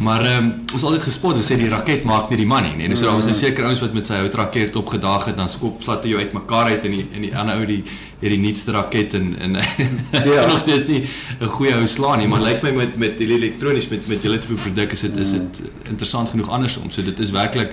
Maar 0.00 0.24
ehm 0.24 0.44
um, 0.44 0.52
ons 0.72 0.82
altyd 0.82 1.02
gespot 1.02 1.36
en 1.36 1.44
sê 1.44 1.56
die 1.60 1.68
raket 1.68 2.06
maak 2.08 2.30
nie 2.30 2.38
die 2.40 2.48
man 2.48 2.64
nie. 2.64 2.76
Nee, 2.76 2.96
so 2.96 3.04
daar 3.04 3.18
was 3.18 3.26
'n 3.26 3.34
nou 3.34 3.38
seker 3.38 3.64
ouens 3.64 3.80
wat 3.80 3.92
met 3.92 4.06
sy 4.06 4.14
hout 4.14 4.34
raket 4.34 4.76
opgedaag 4.76 5.24
het 5.24 5.36
dan 5.36 5.48
skop 5.48 5.82
slatte 5.82 6.08
jou 6.08 6.20
uitmekaar 6.20 6.66
uit 6.72 6.84
in 6.84 6.90
die 6.90 7.06
in 7.12 7.22
die 7.22 7.36
ander 7.36 7.56
ou 7.56 7.66
die 7.66 7.82
hierdie 8.20 8.40
nuutste 8.40 8.72
raket 8.72 9.14
en 9.14 9.36
en 9.38 9.52
ja, 10.34 10.46
nog 10.46 10.58
steeds 10.58 10.86
nie 10.86 11.04
'n 11.40 11.46
goeie 11.46 11.72
hou 11.72 11.86
slaan 11.86 12.18
nie, 12.18 12.28
maar 12.28 12.40
lyk 12.40 12.62
my 12.62 12.70
met 12.70 12.96
met 12.96 13.18
die 13.18 13.28
elektronies 13.28 13.88
met 13.88 14.08
met 14.08 14.22
julle 14.22 14.38
tipe 14.38 14.54
produk 14.54 14.92
is 14.92 15.00
dit 15.00 15.16
is 15.16 15.30
dit 15.30 15.62
interessant 15.88 16.28
genoeg 16.28 16.48
andersom. 16.48 16.90
So 16.90 17.02
dit 17.02 17.18
is 17.18 17.30
werklik 17.30 17.72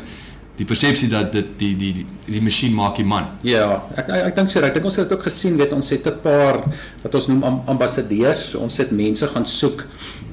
die 0.58 0.66
persepsie 0.66 1.10
dat 1.10 1.32
dit 1.32 1.50
die 1.60 1.74
die 1.78 1.92
die, 2.00 2.06
die 2.26 2.42
masjien 2.42 2.74
maak 2.74 2.98
die 2.98 3.06
man. 3.06 3.30
Ja, 3.46 3.84
ek 3.96 4.08
ek, 4.08 4.24
ek 4.32 4.38
dink 4.40 4.50
so, 4.50 4.62
ek 4.66 4.74
dink 4.74 4.88
ons 4.90 4.98
het 4.98 5.06
dit 5.06 5.18
ook 5.18 5.28
gesien, 5.28 5.58
weet 5.58 5.74
ons 5.74 5.90
het 5.94 6.08
'n 6.08 6.20
paar 6.24 6.64
wat 7.04 7.16
ons 7.16 7.28
noem 7.28 7.44
ambassadeurs. 7.68 8.56
Ons 8.56 8.78
het 8.78 8.92
mense 8.92 9.28
gaan 9.28 9.46
soek 9.46 9.86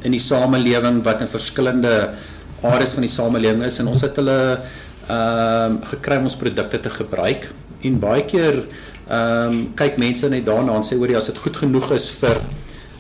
in 0.03 0.13
die 0.13 0.21
samelewing 0.21 1.03
wat 1.05 1.21
in 1.21 1.29
verskillende 1.29 2.15
areas 2.63 2.95
van 2.97 3.05
die 3.05 3.13
samelewing 3.13 3.63
is 3.67 3.79
en 3.79 3.89
ons 3.93 4.03
het 4.05 4.17
hulle 4.17 4.39
ehm 5.05 5.75
um, 5.75 5.81
gekry 5.85 6.17
om 6.17 6.31
ons 6.31 6.37
produkte 6.41 6.81
te 6.81 6.91
gebruik 6.91 7.51
en 7.85 7.99
baie 8.01 8.25
keer 8.25 8.63
ehm 9.09 9.53
um, 9.53 9.59
kyk 9.77 9.99
mense 10.01 10.29
net 10.29 10.47
daarna 10.47 10.77
en 10.79 10.87
sê 10.87 10.97
hoor 10.97 11.13
jy 11.13 11.19
as 11.21 11.29
dit 11.29 11.43
goed 11.45 11.57
genoeg 11.57 11.91
is 11.93 12.09
vir 12.23 12.41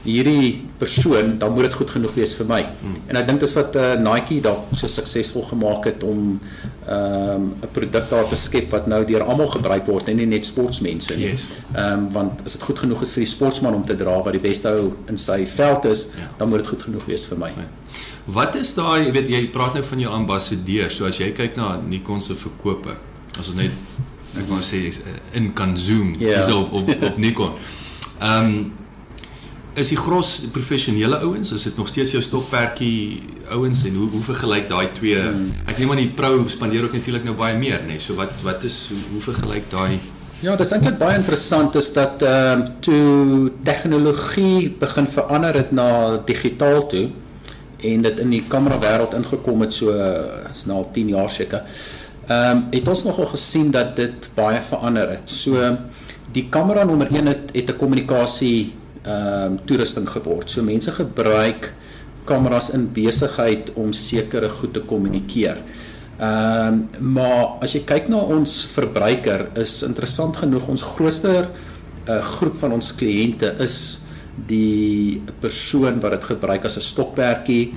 hierdie 0.04 0.60
persoon 0.78 1.38
dan 1.38 1.52
moet 1.52 1.68
dit 1.68 1.76
goed 1.80 1.90
genoeg 1.90 2.14
wees 2.14 2.34
vir 2.36 2.48
my. 2.48 2.60
Hmm. 2.80 2.96
En 3.08 3.18
ek 3.20 3.28
dink 3.28 3.40
dis 3.40 3.54
wat 3.56 3.76
uh, 3.80 3.94
Nike 4.00 4.40
dalk 4.44 4.72
so 4.76 4.90
suksesvol 4.90 5.46
gemaak 5.54 5.88
het 5.90 6.04
om 6.04 6.38
ehm 6.84 7.34
um, 7.34 7.44
'n 7.64 7.70
produk 7.72 8.10
daar 8.10 8.26
te 8.28 8.36
skep 8.36 8.70
wat 8.70 8.86
nou 8.86 9.04
deur 9.08 9.22
almal 9.22 9.48
gebruik 9.48 9.86
word 9.86 10.08
en 10.08 10.16
nie 10.16 10.26
net 10.26 10.44
sportmense 10.44 11.16
nie. 11.16 11.30
Ehm 11.30 11.32
yes. 11.32 11.46
um, 11.76 12.10
want 12.12 12.44
as 12.44 12.52
dit 12.52 12.62
goed 12.62 12.78
genoeg 12.78 13.02
is 13.02 13.14
vir 13.16 13.24
die 13.24 13.32
sportman 13.32 13.74
om 13.74 13.84
te 13.84 13.96
dra 13.96 14.20
wat 14.22 14.32
die 14.36 14.42
beste 14.42 14.68
ou 14.68 14.92
in 15.08 15.18
sy 15.18 15.46
veld 15.46 15.84
is, 15.84 16.06
ja. 16.12 16.28
dan 16.38 16.48
moet 16.48 16.58
dit 16.58 16.68
goed 16.68 16.82
genoeg 16.82 17.06
wees 17.06 17.24
vir 17.24 17.38
my. 17.38 17.48
Ja. 17.56 17.64
Wat 18.24 18.54
is 18.54 18.74
daai, 18.74 19.12
weet 19.12 19.28
jy, 19.28 19.40
jy 19.40 19.48
praat 19.52 19.74
nou 19.74 19.82
van 19.84 20.00
jou 20.00 20.12
ambassadeur. 20.12 20.90
So 20.90 21.06
as 21.06 21.18
jy 21.20 21.32
kyk 21.32 21.56
na 21.56 21.80
Nikon 21.88 22.20
se 22.20 22.34
verkope, 22.34 22.96
as 23.38 23.48
ons 23.48 23.56
net 23.56 23.72
ek 24.34 24.48
wou 24.48 24.60
sê 24.60 24.86
eh, 24.88 25.18
in 25.38 25.52
kan 25.54 25.76
zoom 25.76 26.14
yeah. 26.18 26.48
Ja. 26.48 26.56
op 26.56 26.72
op 26.72 27.02
op 27.02 27.16
Nikon. 27.16 27.52
Ehm 28.20 28.46
um, 28.46 28.72
is 29.74 29.90
die 29.90 29.98
gros 29.98 30.36
professionele 30.54 31.18
ouens, 31.26 31.52
is 31.52 31.66
dit 31.66 31.76
nog 31.76 31.88
steeds 31.90 32.14
jou 32.14 32.22
stokperdjie 32.22 33.22
ouens 33.54 33.84
en 33.88 33.96
hoe 33.98 34.08
hoe 34.12 34.22
vergelyk 34.22 34.68
daai 34.70 34.86
twee? 34.94 35.18
Hmm. 35.18 35.50
Ek 35.66 35.78
neem 35.78 35.94
aan 35.94 36.02
die 36.02 36.12
pro 36.14 36.44
spandeer 36.48 36.86
ook 36.86 36.94
natuurlik 36.94 37.26
nou 37.26 37.34
baie 37.38 37.56
meer, 37.58 37.82
nê. 37.82 37.96
Nee. 37.96 38.02
So 38.02 38.14
wat 38.18 38.34
wat 38.46 38.64
is 38.64 38.76
hoe, 38.92 39.00
hoe 39.14 39.24
vergelyk 39.32 39.70
daai 39.72 39.98
Ja, 40.44 40.56
dis 40.60 40.74
eintlik 40.74 40.98
baie 41.00 41.16
interessant 41.16 41.74
is 41.80 41.90
dat 41.96 42.22
ehm 42.22 42.62
uh, 42.62 42.70
toe 42.84 43.52
tegnologie 43.64 44.70
begin 44.80 45.06
verander 45.08 45.56
het 45.56 45.70
na 45.72 46.18
digitaal 46.26 46.86
toe 46.92 47.06
en 47.84 48.02
dit 48.04 48.18
in 48.20 48.30
die 48.34 48.42
kamera 48.48 48.78
wêreld 48.82 49.14
ingekom 49.16 49.64
het 49.64 49.72
so 49.72 49.94
is 50.50 50.64
nou 50.68 50.82
al 50.82 50.88
10 50.92 51.12
jaar 51.16 51.30
seker. 51.30 51.64
Ehm 52.28 52.56
um, 52.56 52.64
het 52.70 52.88
ons 52.88 53.04
nogal 53.04 53.30
gesien 53.32 53.70
dat 53.70 53.96
dit 53.96 54.30
baie 54.36 54.60
verander 54.60 55.10
het. 55.16 55.30
So 55.30 55.76
die 56.32 56.46
kamera 56.50 56.84
nommer 56.84 57.10
1 57.10 57.26
het 57.26 57.50
het 57.54 57.70
'n 57.70 57.78
kommunikasie 57.78 58.72
ehm 59.04 59.52
um, 59.52 59.58
toerusting 59.68 60.08
geword. 60.08 60.50
So 60.50 60.62
mense 60.62 60.92
gebruik 60.92 61.72
kameras 62.24 62.70
in 62.72 62.88
besigheid 62.92 63.72
om 63.76 63.92
sekere 63.92 64.48
goed 64.48 64.72
te 64.72 64.80
kommunikeer. 64.80 65.60
Ehm 66.18 66.86
um, 67.00 67.12
maar 67.14 67.58
as 67.60 67.74
jy 67.74 67.84
kyk 67.84 68.08
na 68.08 68.22
ons 68.22 68.64
verbruiker 68.74 69.48
is 69.60 69.82
interessant 69.82 70.36
genoeg 70.36 70.68
ons 70.68 70.86
grootste 70.94 71.34
uh, 72.08 72.20
groep 72.38 72.56
van 72.62 72.72
ons 72.72 72.94
kliënte 72.96 73.54
is 73.64 73.76
die 74.48 75.22
persoon 75.40 76.00
wat 76.02 76.16
dit 76.16 76.24
gebruik 76.32 76.64
as 76.64 76.76
'n 76.76 76.88
stokperdjie 76.88 77.74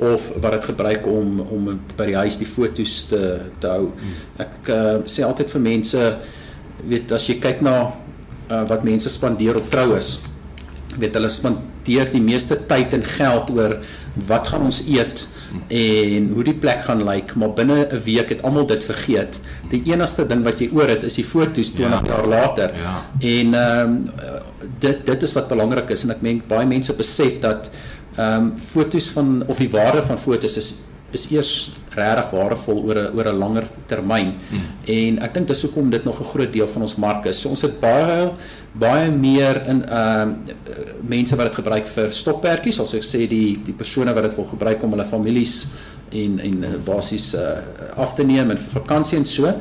of 0.00 0.32
wat 0.40 0.52
dit 0.52 0.64
gebruik 0.64 1.06
om 1.06 1.40
om 1.40 1.80
by 1.96 2.06
die 2.06 2.16
huis 2.16 2.38
die 2.40 2.48
fotos 2.48 3.04
te 3.10 3.40
te 3.60 3.68
hou. 3.68 3.92
Ek 4.38 4.68
uh, 4.68 4.98
sê 5.04 5.24
altyd 5.26 5.50
vir 5.50 5.60
mense 5.60 6.04
weet 6.88 7.12
as 7.12 7.28
jy 7.28 7.36
kyk 7.40 7.60
na 7.60 7.76
uh, 8.50 8.64
wat 8.68 8.84
mense 8.84 9.10
spandeer 9.12 9.56
op 9.56 9.70
troues, 9.70 10.20
weet 11.00 11.16
hulle 11.18 11.28
spandeer 11.28 12.10
die 12.12 12.22
meeste 12.22 12.58
tyd 12.70 12.94
en 12.96 13.04
geld 13.04 13.50
oor 13.50 13.78
wat 14.28 14.48
gaan 14.48 14.68
ons 14.68 14.82
eet 14.86 15.26
en 15.68 16.28
hoe 16.34 16.44
die 16.46 16.54
plek 16.54 16.84
gaan 16.86 17.02
lyk, 17.04 17.34
maar 17.34 17.52
binne 17.54 17.86
'n 17.90 18.02
week 18.04 18.28
het 18.28 18.42
almal 18.42 18.66
dit 18.66 18.84
vergeet. 18.84 19.40
Die 19.70 19.82
enigste 19.84 20.26
ding 20.26 20.44
wat 20.44 20.58
jy 20.60 20.70
oor 20.72 20.88
het 20.88 21.04
is 21.04 21.14
die 21.14 21.24
fotos 21.24 21.72
20 21.72 22.06
ja, 22.06 22.06
jaar 22.06 22.26
later. 22.26 22.70
Ja. 22.74 23.06
En 23.20 23.54
ehm 23.54 23.90
um, 23.90 24.10
dit 24.78 25.06
dit 25.06 25.22
is 25.22 25.32
wat 25.32 25.48
belangrik 25.48 25.90
is 25.90 26.02
en 26.02 26.10
ek 26.10 26.22
meen 26.22 26.42
baie 26.46 26.66
mense 26.66 26.92
besef 26.92 27.40
dat 27.40 27.70
ehm 28.16 28.34
um, 28.34 28.54
fotos 28.58 29.10
van 29.10 29.42
of 29.46 29.58
die 29.58 29.70
waarde 29.70 30.02
van 30.02 30.18
fotos 30.18 30.56
is 30.56 30.74
is 31.10 31.30
eers 31.30 31.72
regtig 31.94 32.30
waardevol 32.30 32.82
oor 32.86 32.98
'n 32.98 33.16
oor 33.16 33.26
'n 33.28 33.38
langer 33.38 33.66
termyn. 33.86 34.34
Hmm. 34.48 34.60
En 34.84 35.18
ek 35.18 35.34
dink 35.34 35.48
dis 35.48 35.62
hoekom 35.62 35.90
dit 35.90 36.04
nog 36.04 36.20
'n 36.20 36.24
groot 36.24 36.52
deel 36.52 36.68
van 36.68 36.82
ons 36.82 36.96
mark 36.96 37.26
is. 37.26 37.40
So 37.40 37.48
ons 37.48 37.62
het 37.62 37.80
baie 37.80 38.30
baie 38.72 39.10
meer 39.10 39.62
in 39.66 39.82
ehm 39.84 40.30
uh, 40.30 40.88
mense 41.02 41.36
wat 41.36 41.48
dit 41.48 41.58
gebruik 41.58 41.88
vir 41.90 42.12
stokperdjies, 42.14 42.76
soos 42.76 42.94
ek 42.94 43.06
sê 43.06 43.26
die 43.28 43.58
die 43.64 43.74
persone 43.74 44.14
wat 44.14 44.28
dit 44.28 44.36
wil 44.36 44.46
gebruik 44.52 44.82
om 44.82 44.94
hulle 44.94 45.06
families 45.08 45.64
en 46.12 46.38
en 46.40 46.64
uh, 46.64 46.74
basies 46.84 47.32
uh, 47.34 47.58
af 47.96 48.14
te 48.14 48.26
neem 48.26 48.50
en 48.50 48.60
vir 48.60 48.80
vakansie 48.80 49.18
en 49.18 49.26
so. 49.26 49.54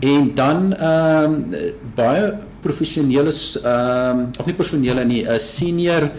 En 0.00 0.30
dan 0.34 0.72
ehm 0.72 1.34
um, 1.34 1.56
baie 1.96 2.32
professionele 2.62 3.32
ehm 3.32 4.20
um, 4.20 4.30
of 4.38 4.46
nie 4.46 4.54
professionele 4.54 5.04
nie, 5.04 5.24
'n 5.26 5.40
senior 5.40 6.10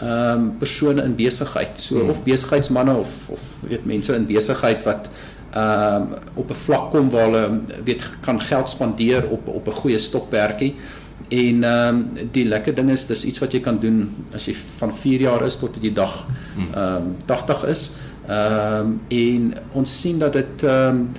ehm 0.00 0.42
um, 0.42 0.58
persone 0.58 1.02
in 1.02 1.16
besigheid. 1.16 1.80
So 1.80 2.00
hmm. 2.00 2.10
of 2.10 2.22
besigheidsmense 2.22 2.96
of 2.96 3.28
of 3.30 3.42
weet 3.68 3.84
mense 3.86 4.14
in 4.14 4.26
besigheid 4.26 4.84
wat 4.84 5.10
ehm 5.52 6.02
um, 6.02 6.14
op 6.34 6.50
'n 6.50 6.54
vlak 6.54 6.90
kom 6.90 7.10
waar 7.10 7.24
hulle 7.24 7.60
weet 7.84 8.02
kan 8.20 8.40
geld 8.40 8.68
spandeer 8.68 9.28
op 9.28 9.48
op 9.48 9.66
'n 9.66 9.80
goeie 9.82 9.98
stokperdjie. 9.98 10.74
En 11.28 11.64
ehm 11.64 11.96
um, 11.96 12.28
die 12.32 12.44
lekker 12.44 12.74
ding 12.74 12.90
is 12.90 13.06
dis 13.06 13.24
iets 13.24 13.38
wat 13.38 13.52
jy 13.52 13.60
kan 13.60 13.78
doen 13.80 14.14
as 14.34 14.46
jy 14.48 14.54
van 14.78 14.94
4 14.94 15.20
jaar 15.20 15.44
is 15.46 15.58
tot 15.60 15.80
die 15.80 15.92
dag 15.92 16.26
hmm. 16.54 16.70
ehm 16.74 16.94
um, 16.94 17.16
80 17.26 17.64
is. 17.64 17.90
Ehm 18.28 18.86
um, 18.86 19.00
en 19.08 19.52
ons 19.72 20.00
sien 20.00 20.18
dat 20.18 20.32
dit 20.32 20.62
ehm 20.62 21.02
um, 21.02 21.10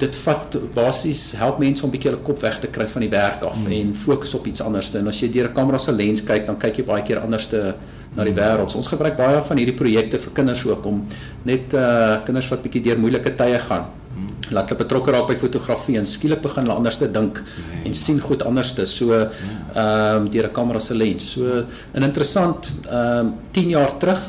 dit 0.00 0.16
vat 0.24 0.56
basies 0.74 1.22
help 1.36 1.58
mense 1.60 1.84
om 1.84 1.90
'n 1.90 1.92
bietjie 1.92 2.10
hulle 2.10 2.22
kop 2.22 2.40
weg 2.40 2.60
te 2.60 2.66
kry 2.66 2.86
van 2.88 3.02
die 3.04 3.10
werk 3.10 3.42
af 3.44 3.58
mm. 3.58 3.72
en 3.72 3.94
fokus 3.94 4.34
op 4.34 4.46
iets 4.46 4.62
anders. 4.62 4.94
En 4.94 5.06
as 5.06 5.20
jy 5.20 5.30
deur 5.32 5.48
'n 5.48 5.52
kamera 5.52 5.78
se 5.78 5.92
lens 5.92 6.24
kyk, 6.24 6.46
dan 6.46 6.56
kyk 6.58 6.76
jy 6.76 6.84
baie 6.84 7.02
keer 7.02 7.18
anders 7.18 7.46
te 7.46 7.74
na 8.16 8.24
die 8.24 8.32
mm. 8.32 8.38
wêreld. 8.38 8.74
Ons 8.74 8.88
gebruik 8.88 9.16
baie 9.16 9.42
van 9.42 9.56
hierdie 9.56 9.76
projekte 9.76 10.18
vir 10.18 10.32
kinders 10.32 10.66
ook 10.66 10.86
om 10.86 11.04
net 11.42 11.74
uh 11.74 12.24
kinders 12.24 12.48
wat 12.48 12.62
bietjie 12.62 12.82
deur 12.82 12.98
moeilike 12.98 13.34
tye 13.34 13.58
gaan. 13.58 13.84
Mm. 14.10 14.30
Laat 14.50 14.72
hulle 14.72 14.82
betrokke 14.82 15.12
raak 15.14 15.28
by 15.28 15.36
fotografie 15.38 15.98
en 16.00 16.06
skielik 16.06 16.42
begin 16.42 16.66
hulle 16.66 16.74
anders 16.80 16.98
te 16.98 17.06
dink 17.10 17.38
nee. 17.44 17.84
en 17.86 17.94
sien 17.94 18.18
goed 18.20 18.42
anders 18.42 18.72
te 18.74 18.86
so 18.86 19.14
ja. 19.14 19.28
ehm 19.74 20.16
um, 20.16 20.30
deur 20.30 20.48
'n 20.48 20.52
kamera 20.52 20.80
se 20.80 20.94
lens. 20.94 21.32
So 21.32 21.64
'n 21.94 22.02
interessant 22.02 22.72
ehm 22.90 23.26
um, 23.26 23.34
10 23.52 23.68
jaar 23.68 23.98
terug 23.98 24.20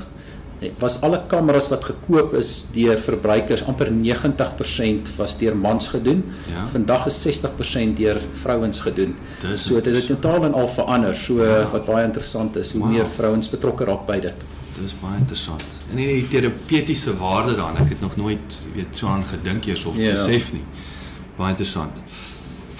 was 0.78 1.00
alle 1.02 1.22
kameras 1.28 1.70
wat 1.72 1.84
gekoop 1.90 2.36
is 2.38 2.68
deur 2.74 2.98
verbruikers 3.02 3.64
amper 3.66 3.90
90% 3.90 5.16
was 5.18 5.38
deur 5.38 5.56
mans 5.58 5.88
gedoen. 5.88 6.22
Ja. 6.52 6.66
Vandag 6.70 7.08
is 7.10 7.18
60% 7.26 7.98
deur 7.98 8.22
vrouens 8.44 8.80
gedoen. 8.80 9.16
Dis 9.42 9.66
so 9.66 9.82
dit 9.82 9.96
het 9.96 10.06
totaal 10.06 10.46
en 10.46 10.54
al 10.54 10.68
verander. 10.68 11.16
So 11.16 11.44
ja. 11.44 11.66
wat 11.72 11.86
baie 11.86 12.06
interessant 12.06 12.56
is 12.56 12.72
hoe 12.72 12.82
wow. 12.82 12.92
meer 12.92 13.06
vrouens 13.06 13.50
betrokke 13.50 13.90
raak 13.90 14.06
by 14.06 14.20
dit. 14.20 14.46
Dis 14.80 14.94
baie 15.02 15.18
interessant. 15.20 15.64
En 15.90 16.00
nie 16.00 16.08
die 16.08 16.28
terapeutiese 16.32 17.14
waarde 17.20 17.56
daarin. 17.60 17.82
Ek 17.84 17.96
het 17.96 18.04
nog 18.04 18.16
nooit 18.20 18.58
weet 18.76 18.98
so 18.98 19.12
aan 19.12 19.26
gedink 19.28 19.68
eers 19.68 19.86
of 19.86 19.98
ja. 20.00 20.14
besef 20.16 20.52
nie. 20.56 20.64
Baie 21.38 21.52
interessant. 21.56 22.04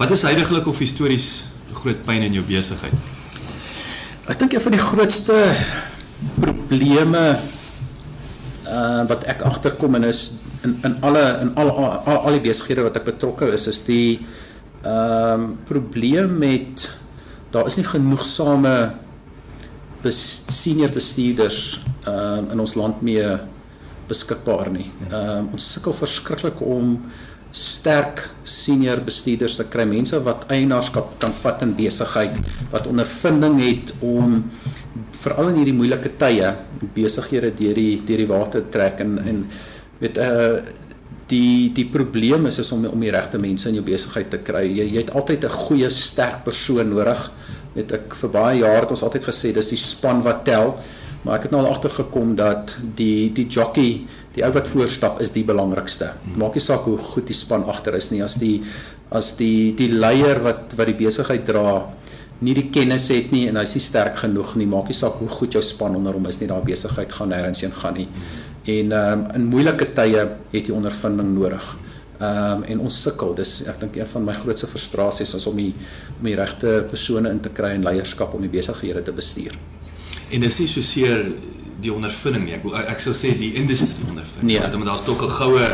Wat 0.00 0.10
is 0.10 0.24
heidaglik 0.24 0.66
of 0.66 0.80
histories 0.80 1.44
groot 1.72 2.04
pyn 2.06 2.24
in 2.26 2.36
jou 2.36 2.44
besigheid? 2.46 2.94
Ek 4.30 4.38
dink 4.40 4.54
een 4.54 4.64
van 4.64 4.76
die 4.76 4.82
grootste 4.82 5.38
probleme 6.40 7.24
uh 8.62 9.02
wat 9.10 9.26
ek 9.28 9.42
agterkom 9.42 9.98
en 9.98 10.06
is 10.06 10.30
in 10.62 10.76
in 10.86 10.96
alle 11.02 11.22
in 11.42 11.50
al 11.58 11.70
al, 11.70 11.86
al, 12.06 12.16
al 12.16 12.36
die 12.38 12.44
besighede 12.46 12.84
wat 12.86 12.96
ek 13.00 13.08
betrokke 13.10 13.50
is 13.52 13.66
is 13.66 13.82
die 13.88 14.22
ehm 14.82 15.42
um, 15.42 15.46
probleem 15.66 16.38
met 16.38 16.86
daar 17.50 17.66
is 17.66 17.76
nie 17.76 17.86
genoegsame 17.86 18.92
bes, 20.02 20.42
senior 20.48 20.92
bestuurders 20.94 21.80
ehm 22.06 22.46
uh, 22.46 22.52
in 22.52 22.60
ons 22.60 22.74
land 22.74 23.02
mee 23.02 23.26
beskikbaar 24.08 24.70
nie. 24.70 24.88
Ehm 25.10 25.38
um, 25.38 25.52
ons 25.56 25.72
sukkel 25.74 25.94
verskriklik 25.96 26.60
om 26.60 26.96
sterk 27.52 28.30
senior 28.48 29.02
bestuurders 29.04 29.58
te 29.58 29.66
kry, 29.68 29.84
mense 29.84 30.16
wat 30.24 30.46
eienaarskap 30.52 31.18
kan 31.20 31.34
vat 31.42 31.62
in 31.66 31.74
besigheid, 31.76 32.38
wat 32.72 32.88
ondervinding 32.88 33.58
het 33.60 33.92
om 34.00 34.38
veral 35.22 35.52
in 35.52 35.60
hierdie 35.60 35.76
moeilike 35.76 36.14
tye 36.20 36.54
besighede 36.96 37.52
deur 37.58 37.78
die 37.78 38.00
deur 38.06 38.22
die 38.24 38.30
water 38.30 38.64
trek 38.74 39.02
en 39.04 39.18
en 39.22 39.44
weet 40.00 40.18
uh 40.18 40.62
die 41.32 41.70
die 41.72 41.86
probleem 41.88 42.46
is 42.50 42.58
is 42.60 42.72
om 42.74 42.82
om 42.90 43.00
die 43.00 43.12
regte 43.14 43.38
mense 43.40 43.68
in 43.70 43.78
jou 43.78 43.84
besigheid 43.86 44.28
te 44.30 44.40
kry. 44.44 44.66
Jy 44.66 44.88
jy 44.90 45.04
het 45.04 45.14
altyd 45.16 45.44
'n 45.44 45.58
goeie 45.66 45.90
sterk 45.90 46.44
persoon 46.44 46.90
nodig. 46.90 47.30
Weet 47.76 47.92
ek 47.96 48.16
vir 48.20 48.32
baie 48.34 48.58
jare 48.60 48.84
het 48.84 48.92
ons 48.92 49.04
altyd 49.06 49.30
gesê 49.30 49.52
dis 49.56 49.72
die 49.72 49.80
span 49.80 50.22
wat 50.26 50.44
tel. 50.48 50.76
Maar 51.22 51.38
ek 51.38 51.46
het 51.46 51.52
nou 51.54 51.60
al 51.62 51.70
agtergekom 51.70 52.34
dat 52.38 52.74
die 52.98 53.30
die 53.34 53.46
jockey, 53.46 54.02
die 54.34 54.42
ou 54.42 54.50
wat 54.56 54.68
voorstap 54.68 55.20
is 55.22 55.30
die 55.34 55.44
belangrikste. 55.46 56.10
Maak 56.36 56.58
nie 56.58 56.64
saak 56.64 56.88
hoe 56.90 56.98
goed 56.98 57.28
die 57.30 57.38
span 57.38 57.68
agter 57.70 57.94
is 57.94 58.10
nie 58.10 58.22
as 58.24 58.34
die 58.42 58.56
as 59.12 59.36
die 59.38 59.72
die 59.78 59.92
leier 59.92 60.42
wat 60.42 60.74
wat 60.78 60.90
die 60.90 60.98
besigheid 60.98 61.46
dra 61.46 61.82
nie 62.42 62.54
die 62.58 62.68
kennis 62.74 63.06
het 63.12 63.30
nie 63.30 63.44
en 63.48 63.60
hy's 63.60 63.76
nie 63.76 63.84
sterk 63.84 64.18
genoeg 64.24 64.56
nie. 64.58 64.66
Maak 64.66 64.90
nie 64.90 64.98
saak 64.98 65.20
hoe 65.22 65.30
goed 65.30 65.54
jou 65.54 65.62
span 65.62 65.94
onder 65.96 66.18
hom 66.18 66.26
is 66.26 66.40
nie, 66.40 66.50
daai 66.50 66.64
besigheid 66.66 67.12
gaan 67.14 67.30
nêrens 67.30 67.62
heen 67.62 67.76
gaan 67.76 67.94
nie. 68.00 68.08
En 68.66 68.92
ehm 68.92 69.22
um, 69.22 69.24
in 69.38 69.46
moeilike 69.50 69.92
tye 69.94 70.26
het 70.52 70.66
jy 70.66 70.74
ondervinding 70.74 71.32
nodig. 71.36 71.70
Ehm 72.22 72.60
um, 72.60 72.62
en 72.70 72.80
ons 72.86 72.96
sukkel. 73.02 73.32
Dis 73.34 73.52
ek 73.66 73.80
dink 73.82 73.96
een 73.98 74.06
van 74.06 74.26
my 74.28 74.34
grootste 74.36 74.68
frustrasies 74.70 75.32
is 75.34 75.46
om 75.50 75.56
die 75.58 75.72
om 76.18 76.28
die 76.28 76.36
regte 76.38 76.74
persone 76.90 77.30
in 77.34 77.40
te 77.42 77.50
kry 77.50 77.72
in 77.74 77.82
leierskap 77.82 78.34
om 78.36 78.44
die 78.44 78.52
besighede 78.52 79.02
te 79.02 79.14
bestuur. 79.16 79.56
En 80.30 80.44
dis 80.44 80.58
nie 80.60 80.68
so 80.70 80.84
seer 80.86 81.24
die 81.82 81.90
ondervinding 81.92 82.44
nie. 82.46 82.54
Ek 82.60 82.92
ek 82.94 83.02
sou 83.02 83.14
sê 83.16 83.32
die 83.38 83.54
industrie 83.58 84.06
ondervinding. 84.06 84.52
Nee. 84.52 84.60
Want 84.62 84.90
daar's 84.92 85.04
tog 85.08 85.24
'n 85.24 85.34
goue 85.40 85.66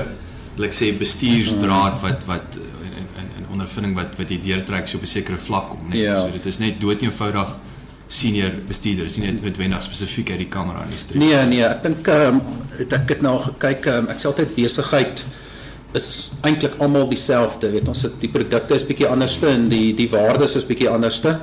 ek 0.65 0.75
sê 0.75 0.93
bestuursdraad 0.99 2.01
wat 2.03 2.25
wat 2.27 2.57
in 2.87 2.95
in, 3.21 3.29
in 3.39 3.49
ondervinding 3.53 3.95
wat 3.95 4.17
wat 4.17 4.31
jy 4.31 4.41
deurtrek 4.41 4.89
so 4.89 4.97
op 4.97 5.03
'n 5.03 5.07
sekere 5.07 5.37
vlak 5.37 5.69
kom, 5.71 5.89
net. 5.89 5.99
Ja. 5.99 6.17
So 6.17 6.31
dit 6.31 6.47
is 6.47 6.59
net 6.59 6.81
dood 6.81 7.03
eenvoudig 7.03 7.59
senior 8.09 8.53
bestuurders, 8.69 9.17
nie 9.17 9.31
net 9.31 9.43
noodwendig 9.43 9.83
spesifiek 9.83 10.31
uit 10.31 10.39
die 10.39 10.49
kamera 10.49 10.83
industrie. 10.85 11.19
Nee, 11.19 11.47
nee, 11.47 11.65
ek 11.65 11.83
dink 11.83 12.09
ehm 12.09 12.41
um, 12.41 12.41
ek 12.89 13.09
het 13.09 13.21
nou 13.21 13.39
gekyk, 13.39 13.87
um, 13.87 14.09
ek 14.09 14.19
sê 14.19 14.27
altyd 14.27 14.55
besigheid 14.55 15.25
is 15.97 16.31
eintlik 16.45 16.77
almal 16.79 17.09
dieselfde. 17.09 17.71
Weet 17.73 17.89
ons 17.89 18.05
die 18.21 18.31
produkte 18.33 18.77
is 18.77 18.87
bietjie 18.87 19.09
anderste 19.09 19.49
en 19.49 19.69
die 19.73 19.95
die 19.97 20.09
waardes 20.13 20.57
is 20.61 20.67
bietjie 20.69 20.91
anderste. 20.91 21.39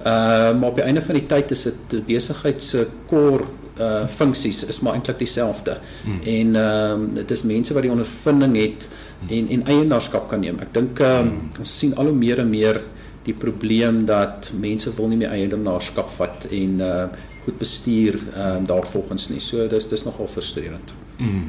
Ehm 0.00 0.54
uh, 0.54 0.60
maar 0.60 0.70
op 0.70 0.78
die 0.80 0.84
einde 0.84 1.02
van 1.04 1.18
die 1.18 1.26
tyd 1.28 1.50
is 1.50 1.66
dit 1.68 2.06
besigheid 2.06 2.62
se 2.62 2.86
core 3.08 3.44
uh 3.80 4.06
funksies 4.06 4.64
is 4.64 4.80
maar 4.80 4.96
eintlik 4.96 5.18
dieselfde. 5.18 5.76
Hmm. 6.04 6.20
En 6.24 6.56
ehm 6.56 7.02
um, 7.02 7.14
dit 7.14 7.30
is 7.30 7.42
mense 7.42 7.74
wat 7.74 7.82
die 7.82 7.92
ondervinding 7.92 8.56
het 8.56 8.88
en 9.28 9.48
en 9.48 9.66
eienaarskap 9.66 10.28
kan 10.28 10.40
neem. 10.40 10.60
Ek 10.60 10.72
dink 10.74 11.00
ehm 11.00 11.28
um, 11.28 11.50
ons 11.58 11.78
sien 11.78 11.94
al 11.96 12.10
hoe 12.10 12.16
meer 12.16 12.38
en 12.38 12.50
meer 12.50 12.80
die 13.24 13.34
probleem 13.34 14.04
dat 14.08 14.50
mense 14.56 14.92
wil 14.96 15.08
nie 15.08 15.20
meer 15.20 15.36
eienaarskap 15.36 16.10
vat 16.16 16.48
en 16.50 16.80
uh 16.80 17.02
goed 17.44 17.58
bestuur 17.58 18.18
ehm 18.34 18.56
um, 18.56 18.66
daarvolgens 18.66 19.28
nie. 19.28 19.40
So 19.40 19.68
dis 19.68 19.88
dis 19.88 20.04
nogal 20.04 20.26
frustrerend. 20.26 20.92
Mm. 21.18 21.48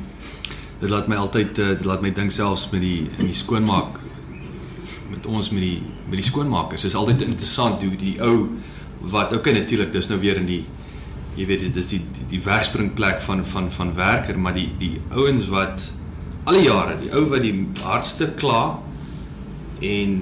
Dit 0.81 0.89
laat 0.89 1.07
my 1.07 1.19
altyd 1.21 1.59
uh, 1.61 1.67
dit 1.77 1.85
laat 1.85 2.01
my 2.01 2.11
dink 2.15 2.33
selfs 2.33 2.67
met 2.73 2.81
die 2.81 3.05
in 3.19 3.29
die 3.29 3.37
skoonmaak 3.37 3.99
met 5.11 5.27
ons 5.29 5.51
met 5.53 5.61
die 5.61 5.79
met 6.09 6.17
die 6.17 6.25
skoonmakers. 6.25 6.81
Dit 6.81 6.91
is 6.91 6.97
altyd 6.97 7.25
interessant 7.27 7.83
hoe 7.85 7.95
die 7.99 8.15
ou 8.23 8.49
wat 9.13 9.33
okay 9.33 9.53
natuurlik 9.53 9.91
dis 9.93 10.09
nou 10.09 10.19
weer 10.21 10.39
in 10.41 10.49
die 10.49 10.63
jy 11.37 11.47
weet 11.47 11.67
dis 11.75 11.91
die 11.93 12.01
die, 12.17 12.27
die 12.35 12.43
wegspringplek 12.43 13.21
van 13.23 13.45
van 13.45 13.71
van 13.71 13.95
werker, 13.95 14.39
maar 14.39 14.55
die 14.57 14.69
die 14.79 14.95
ouens 15.13 15.47
wat 15.51 15.91
al 16.49 16.57
die 16.57 16.65
jare, 16.65 16.97
die 17.01 17.11
ou 17.13 17.25
wat 17.29 17.45
die 17.45 17.55
hardste 17.83 18.31
kla 18.37 18.79
en 19.85 20.17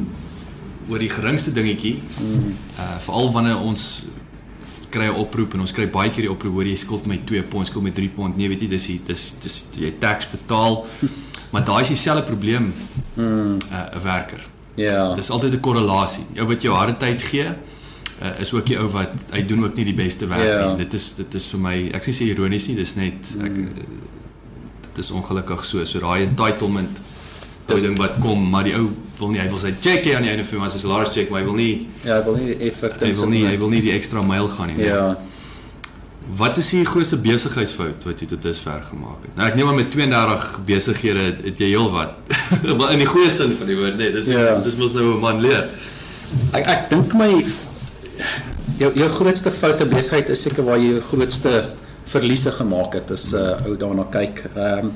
oor 0.89 0.99
die 0.99 1.11
geringste 1.13 1.53
dingetjie. 1.55 1.99
Mm. 2.19 2.55
Uh 2.75 2.95
veral 3.05 3.31
wanneer 3.35 3.61
ons 3.61 3.85
kry 4.89 5.05
'n 5.07 5.15
oproep 5.15 5.53
en 5.53 5.59
ons 5.61 5.71
kry 5.71 5.87
baie 5.87 6.09
keer 6.09 6.21
die 6.27 6.31
oproep 6.31 6.53
hoor 6.53 6.65
jy 6.65 6.75
skuld 6.75 7.05
my 7.07 7.17
2 7.25 7.43
pond, 7.43 7.67
skuld 7.67 7.83
my 7.83 7.91
3 7.91 8.09
pond. 8.09 8.37
Nee, 8.37 8.47
weet 8.49 8.61
jy, 8.61 8.67
dis 8.67 8.85
die, 8.87 8.99
dis 9.05 9.33
dis 9.41 9.65
jy 9.77 9.93
tax 9.99 10.27
betaal. 10.29 10.85
Maar 11.51 11.63
daai 11.65 11.81
is 11.81 11.87
dieselfde 11.87 12.23
probleem. 12.23 12.73
Mm. 13.15 13.57
Uh 13.71 13.95
'n 13.95 14.01
werker. 14.03 14.39
Ja. 14.75 15.13
Dis 15.15 15.29
altyd 15.29 15.53
'n 15.53 15.59
korrelasie. 15.59 16.23
Ou 16.39 16.45
wat 16.47 16.61
jou 16.61 16.75
harde 16.75 16.97
tyd 16.97 17.21
gee, 17.21 17.45
uh, 18.21 18.39
is 18.39 18.53
ook 18.53 18.65
die 18.65 18.77
ou 18.79 18.87
wat 18.89 19.09
hy 19.31 19.45
doen 19.45 19.63
ook 19.63 19.75
nie 19.75 19.85
die 19.85 19.93
beste 19.93 20.27
werk 20.27 20.43
Ja. 20.43 20.67
nie. 20.69 20.77
Dit 20.77 20.93
is 20.93 21.15
dit 21.15 21.33
is 21.33 21.45
vir 21.47 21.59
my 21.59 21.89
ek 21.93 22.03
sê 22.03 22.21
ironies 22.29 22.67
nie, 22.67 22.75
dis 22.75 22.95
net 22.95 23.35
ek 23.43 23.57
uh, 23.57 23.65
dit 24.81 24.97
is 24.97 25.11
ongelukkig 25.11 25.65
so. 25.65 25.85
So 25.85 25.99
daai 25.99 26.23
entitlement 26.27 26.99
daai 27.69 27.81
ding 27.85 27.97
wat 27.97 28.19
kom, 28.21 28.43
maar 28.49 28.63
die 28.67 28.75
ou 28.75 28.89
wil 29.19 29.29
nie, 29.33 29.39
hy 29.39 29.47
wil 29.51 29.59
sy 29.61 29.71
check 29.81 30.05
hê 30.07 30.15
aan 30.15 30.23
die 30.23 30.31
einde 30.31 30.43
van 30.47 30.55
die 30.57 30.61
maand, 30.63 30.71
sy 30.75 30.79
salaris 30.83 31.13
check, 31.15 31.29
maar 31.31 31.41
hy 31.41 31.45
wil 31.47 31.55
nie 31.59 31.87
Ja, 32.03 32.19
ek 32.19 32.25
wil 32.29 32.37
nie 32.39 32.55
effort 32.69 33.01
hy 33.01 33.11
wil 33.13 33.29
nie 33.33 33.45
hy 33.47 33.57
wil 33.57 33.69
nie 33.69 33.81
die 33.81 33.91
ekstra 33.95 34.21
myl 34.23 34.47
gaan 34.47 34.71
nie. 34.73 34.85
Ja. 34.85 35.17
Wat 36.39 36.57
is 36.61 36.67
die 36.69 36.83
grootste 36.85 37.17
besigheidsfout 37.17 38.03
wat 38.05 38.19
jy 38.21 38.27
tot 38.29 38.41
dusver 38.45 38.81
gemaak 38.85 39.23
het? 39.25 39.31
Nou 39.37 39.47
ek 39.47 39.55
neem 39.57 39.67
aan 39.71 39.79
met 39.79 39.89
32 39.91 40.59
besighede 40.67 41.23
het, 41.29 41.39
het 41.43 41.57
jy 41.63 41.71
heelwat. 41.73 42.11
maar 42.77 42.91
in 42.93 42.99
die 43.01 43.07
goeie 43.09 43.29
sin 43.33 43.55
van 43.57 43.67
die 43.71 43.77
woord, 43.79 43.97
nee, 43.97 44.11
dis 44.13 44.27
Ja. 44.29 44.59
dis 44.61 44.75
mos 44.77 44.93
nou 44.93 45.15
'n 45.15 45.19
man 45.23 45.41
leer. 45.41 45.69
Ek 46.53 46.67
ek 46.67 46.89
dink 46.89 47.13
my 47.17 47.31
jou 48.79 48.91
jou 48.95 49.09
grootste 49.09 49.51
foute 49.51 49.85
besigheid 49.89 50.29
is 50.29 50.41
seker 50.45 50.63
waar 50.63 50.77
jy 50.77 50.91
jou 50.93 51.01
grootste 51.01 51.53
verliese 52.09 52.51
gemaak 52.51 52.93
het 52.93 53.11
as 53.11 53.31
'n 53.33 53.35
uh, 53.37 53.65
ou 53.65 53.75
daarna 53.77 54.05
kyk. 54.11 54.43
Ehm 54.55 54.85
um, 54.85 54.91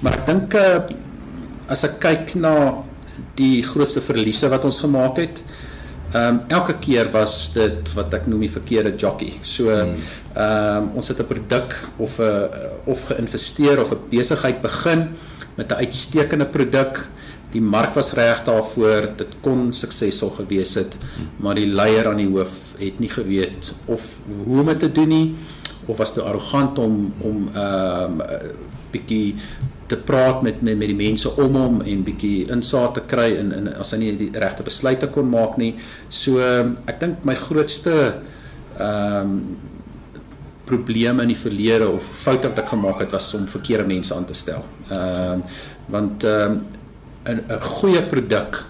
maar 0.00 0.12
ek 0.12 0.26
dink 0.26 0.54
uh, 0.54 0.80
as 1.68 1.84
ek 1.84 1.98
kyk 2.00 2.34
na 2.34 2.54
die 3.36 3.62
grootste 3.64 4.02
verliese 4.04 4.50
wat 4.52 4.64
ons 4.68 4.80
gemaak 4.84 5.18
het, 5.22 5.40
ehm 6.14 6.36
um, 6.36 6.40
elke 6.48 6.76
keer 6.78 7.10
was 7.12 7.52
dit 7.54 7.90
wat 7.96 8.14
ek 8.14 8.28
noem 8.30 8.44
die 8.46 8.52
verkeerde 8.52 8.94
jockey. 8.96 9.32
So 9.42 9.70
ehm 9.74 9.96
um, 10.36 10.90
ons 10.94 11.08
het 11.08 11.20
'n 11.20 11.26
produk 11.26 11.74
of 11.98 12.18
'n 12.20 12.48
of 12.86 13.04
geïnvesteer 13.10 13.80
of 13.80 13.90
'n 13.92 14.08
besigheid 14.10 14.62
begin 14.62 15.08
met 15.56 15.70
'n 15.70 15.80
uitstekende 15.82 16.46
produk. 16.46 17.06
Die 17.52 17.60
mark 17.60 17.94
was 17.94 18.12
reg 18.12 18.44
daarvoor. 18.44 19.16
Dit 19.16 19.36
kon 19.40 19.72
suksesvol 19.72 20.30
gewees 20.30 20.74
het 20.74 20.96
maar 21.36 21.54
die 21.54 21.66
leier 21.66 22.06
aan 22.08 22.16
die 22.16 22.28
hoof 22.28 22.54
het 22.78 22.98
nie 22.98 23.10
geweet 23.10 23.74
of 23.86 24.02
hoe 24.44 24.60
om 24.60 24.66
dit 24.66 24.78
te 24.78 24.92
doen 24.92 25.08
nie. 25.08 25.34
Of 25.86 25.96
was 25.96 26.12
te 26.12 26.22
arrogant 26.22 26.78
om 26.78 27.12
om 27.20 27.50
ehm 27.54 28.20
um, 28.20 28.22
bietjie 28.90 29.34
te 29.88 29.96
praat 29.96 30.42
met 30.42 30.62
met 30.62 30.78
met 30.78 30.88
die 30.88 30.98
mense 30.98 31.30
om 31.36 31.56
hom 31.56 31.80
en 31.82 32.04
bietjie 32.04 32.48
insaag 32.52 32.92
te 32.92 33.04
kry 33.06 33.36
en, 33.36 33.52
en 33.52 33.68
as 33.80 33.92
hy 33.92 33.98
nie 33.98 34.12
die 34.16 34.30
regte 34.34 34.66
besluite 34.66 35.08
kon 35.14 35.30
maak 35.30 35.56
nie 35.58 35.74
so 36.08 36.40
ek 36.86 37.00
dink 37.00 37.24
my 37.24 37.34
grootste 37.34 37.96
ehm 38.78 39.22
um, 39.22 39.40
probleme 40.66 41.22
in 41.22 41.30
die 41.30 41.38
verlede 41.38 41.86
of 41.88 42.06
foute 42.24 42.48
wat 42.50 42.58
ek 42.58 42.72
gemaak 42.72 43.04
het 43.04 43.12
was 43.14 43.28
om 43.38 43.44
verkeerde 43.46 43.86
mense 43.86 44.14
aan 44.14 44.26
te 44.26 44.34
stel. 44.34 44.64
Ehm 44.90 45.36
um, 45.38 45.44
want 45.94 46.24
ehm 46.26 46.56
um, 46.56 46.64
'n 47.34 47.40
'n 47.54 47.60
goeie 47.60 48.02
produk 48.02 48.64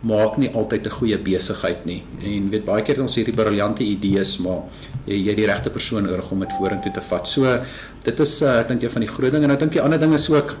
maak 0.00 0.36
nie 0.36 0.50
altyd 0.54 0.86
'n 0.86 0.96
goeie 0.98 1.18
besigheid 1.18 1.84
nie. 1.84 2.02
En 2.22 2.50
weet 2.50 2.64
baie 2.64 2.82
keer 2.82 2.94
het 2.94 3.04
ons 3.04 3.14
hierdie 3.14 3.34
briljante 3.34 3.84
idees, 3.84 4.38
maar 4.38 4.62
jy 5.06 5.20
jy 5.28 5.36
die 5.38 5.46
regte 5.48 5.72
persoon 5.72 6.06
nodig 6.08 6.30
om 6.32 6.44
dit 6.44 6.56
vorentoe 6.58 6.92
te 6.92 7.04
vat. 7.10 7.28
So 7.28 7.58
dit 8.04 8.20
is 8.26 8.34
uh, 8.42 8.60
ek 8.60 8.72
dink 8.74 8.84
een 8.84 8.94
van 8.96 9.06
die 9.06 9.12
groot 9.12 9.32
dinge 9.36 9.48
en 9.48 9.54
ek 9.56 9.64
dink 9.64 9.76
die 9.78 9.84
ander 9.84 10.00
ding 10.00 10.14
is 10.16 10.28
ook 10.32 10.56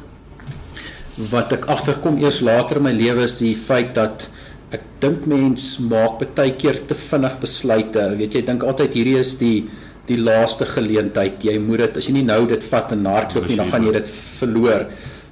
wat 1.30 1.52
ek 1.52 1.66
agterkom 1.72 2.20
eers 2.22 2.40
later 2.40 2.80
in 2.80 2.86
my 2.86 2.94
lewe 2.96 3.26
is 3.26 3.36
die 3.40 3.54
feit 3.58 3.92
dat 3.98 4.28
ek 4.72 4.86
dink 5.02 5.26
mens 5.28 5.74
maak 5.82 6.22
baie 6.22 6.54
keer 6.56 6.78
te 6.86 6.94
vinnig 6.94 7.36
besluite. 7.42 8.04
Weet 8.16 8.34
jy, 8.36 8.42
ek 8.44 8.50
dink 8.52 8.66
altyd 8.66 8.96
hierdie 8.96 9.18
is 9.20 9.36
die 9.40 9.68
die 10.10 10.18
laaste 10.18 10.66
geleentheid. 10.66 11.42
Jy 11.46 11.54
moet 11.62 11.84
dit 11.84 11.98
as 12.00 12.08
jy 12.08 12.16
nie 12.16 12.26
nou 12.26 12.40
dit 12.50 12.64
vat 12.72 12.90
en 12.96 13.06
hardloop 13.06 13.46
nie, 13.46 13.58
dan 13.60 13.68
gaan 13.70 13.84
jy 13.86 13.92
dit 13.94 14.08
verloor. 14.10 14.86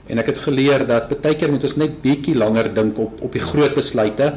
En 0.08 0.22
ek 0.22 0.30
het 0.30 0.40
geleer 0.44 0.84
dat 0.88 1.10
baie 1.10 1.36
keer 1.38 1.50
moet 1.52 1.66
ons 1.66 1.78
net 1.80 1.98
bietjie 2.04 2.36
langer 2.38 2.70
dink 2.74 2.98
op 3.02 3.22
op 3.24 3.34
die 3.34 3.42
groot 3.42 3.74
besluite. 3.78 4.32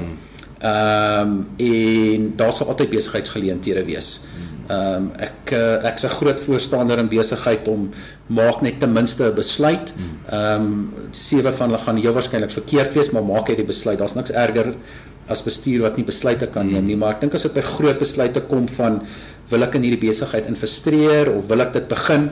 Ehm 0.61 1.29
um, 1.29 1.37
en 1.57 2.25
daar 2.37 2.53
sal 2.53 2.73
altyd 2.73 2.95
besigheidsgeleenthede 2.95 3.85
wees. 3.85 4.11
Ehm 4.71 4.95
um, 4.95 5.05
ek 5.19 5.51
uh, 5.57 5.89
ek's 5.89 6.05
'n 6.05 6.15
groot 6.19 6.39
voorstander 6.39 6.99
in 6.99 7.09
besigheid 7.11 7.67
om 7.67 7.89
maak 8.27 8.61
net 8.61 8.79
ten 8.79 8.93
minste 8.93 9.23
'n 9.27 9.35
besluit. 9.35 9.93
Ehm 10.29 10.61
um, 10.61 10.93
sewe 11.11 11.51
van 11.53 11.69
hulle 11.69 11.81
gaan 11.83 11.97
heel 11.97 12.13
waarskynlik 12.13 12.51
verkeerd 12.51 12.93
wees, 12.93 13.11
maar 13.11 13.23
maak 13.23 13.49
jy 13.49 13.55
die 13.55 13.71
besluit. 13.73 13.99
Daar's 13.99 14.15
niks 14.15 14.31
erger 14.31 14.75
as 15.27 15.43
bestuur 15.43 15.81
wat 15.81 15.97
nie 15.97 16.05
besluite 16.05 16.47
kan 16.47 16.67
neem 16.67 16.85
nie, 16.85 16.95
maar 16.95 17.15
ek 17.15 17.21
dink 17.21 17.35
as 17.35 17.43
dit 17.43 17.53
by 17.53 17.61
groot 17.61 17.99
besluite 17.99 18.41
kom 18.47 18.67
van 18.67 19.01
wil 19.49 19.63
ek 19.63 19.75
in 19.75 19.83
hierdie 19.83 20.07
besigheid 20.07 20.47
investeer 20.47 21.31
of 21.35 21.47
wil 21.47 21.61
ek 21.61 21.73
dit 21.73 21.87
begin? 21.87 22.29